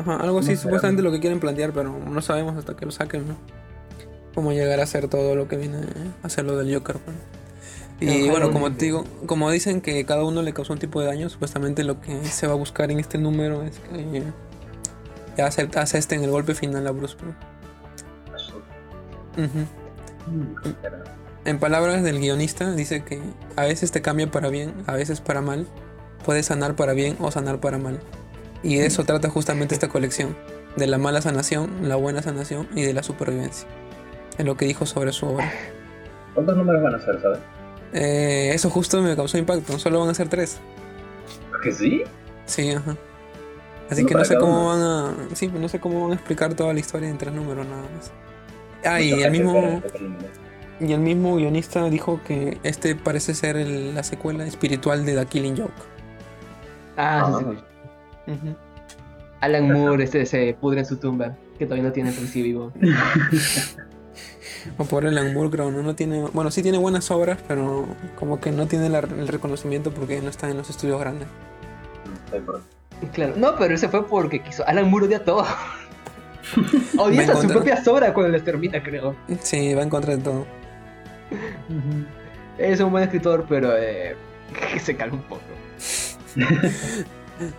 [0.00, 2.84] Ajá, algo así No, supuestamente pero- lo que quieren plantear, pero no sabemos hasta que
[2.86, 3.36] lo saquen, ¿no?
[4.34, 5.78] Cómo llegar a hacer todo lo que viene
[6.22, 7.16] a hacer lo del Joker, pues.
[8.00, 10.78] Y Ojalá bueno, no como te digo, como dicen que cada uno le causó un
[10.78, 14.22] tipo de daño, supuestamente lo que se va a buscar en este número es que
[15.36, 17.16] ya ace- acepten el golpe final a Bruce.
[19.36, 19.46] Wayne.
[19.46, 19.66] Ujú.
[21.44, 23.20] En palabras del guionista, dice que
[23.56, 25.66] a veces te cambia para bien, a veces para mal.
[26.24, 27.98] Puedes sanar para bien o sanar para mal.
[28.62, 30.36] Y de eso trata justamente esta colección.
[30.76, 33.66] De la mala sanación, la buena sanación y de la supervivencia.
[34.38, 35.50] Es lo que dijo sobre su obra.
[36.34, 37.38] ¿Cuántos números van a ser, sabes?
[37.92, 39.78] Eh, eso justo me causó impacto.
[39.78, 40.58] Solo van a ser tres.
[41.62, 42.02] ¿Que sí?
[42.46, 42.96] Sí, ajá.
[43.90, 45.14] Así que no sé cómo uno.
[45.14, 45.36] van a...
[45.36, 48.12] Sí, no sé cómo van a explicar toda la historia en tres números nada más.
[48.84, 49.82] Ah, y el mismo...
[50.84, 55.26] Y el mismo guionista dijo que este parece ser el- la secuela espiritual de The
[55.26, 55.72] Killing Joke.
[56.96, 57.44] Ah, sí,
[58.26, 58.34] Ah.
[58.42, 58.54] sí.
[59.40, 62.72] Alan Moore este, se pudre en su tumba, que todavía no tiene policía vivo.
[64.78, 65.82] O por el Moore, creo, ¿no?
[65.82, 69.90] no tiene, bueno, sí tiene buenas obras, pero como que no tiene la- el reconocimiento
[69.92, 71.26] porque no está en los estudios grandes.
[72.30, 72.62] Sí, por-
[73.12, 74.64] Claro, no, pero ese fue porque quiso.
[74.68, 75.44] Alan Moore odia todo.
[76.96, 77.56] Odia hasta sus contra.
[77.56, 79.16] propias obras cuando les termina, creo.
[79.40, 80.46] Sí, va en contra de todo.
[82.58, 84.16] Es un buen escritor, pero eh,
[84.72, 85.42] que se calma un poco.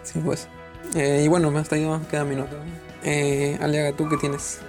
[0.03, 0.47] Sí, pues.
[0.95, 2.55] Eh, y bueno, hasta ahí nos queda minuto.
[3.03, 4.61] Eh, Aleaga, ¿tú qué tienes?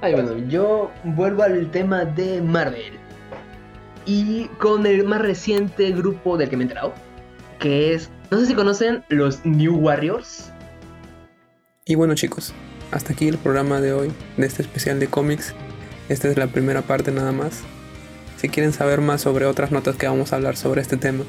[0.00, 2.98] Ay, bueno, yo vuelvo al tema de Marvel.
[4.04, 6.92] Y con el más reciente grupo del que me he enterado,
[7.58, 10.52] que es, no sé si conocen, los New Warriors.
[11.86, 12.52] Y bueno, chicos,
[12.90, 15.54] hasta aquí el programa de hoy, de este especial de cómics.
[16.10, 17.62] Esta es la primera parte nada más.
[18.44, 21.24] Si quieren saber más sobre otras notas que vamos a hablar sobre este tema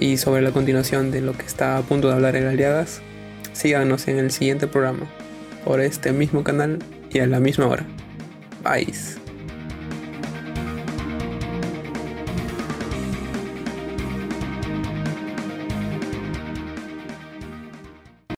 [0.00, 3.00] y sobre la continuación de lo que está a punto de hablar el Aliadas,
[3.52, 5.06] síganos en el siguiente programa
[5.64, 6.80] por este mismo canal
[7.12, 7.86] y a la misma hora.
[8.64, 9.27] Bye.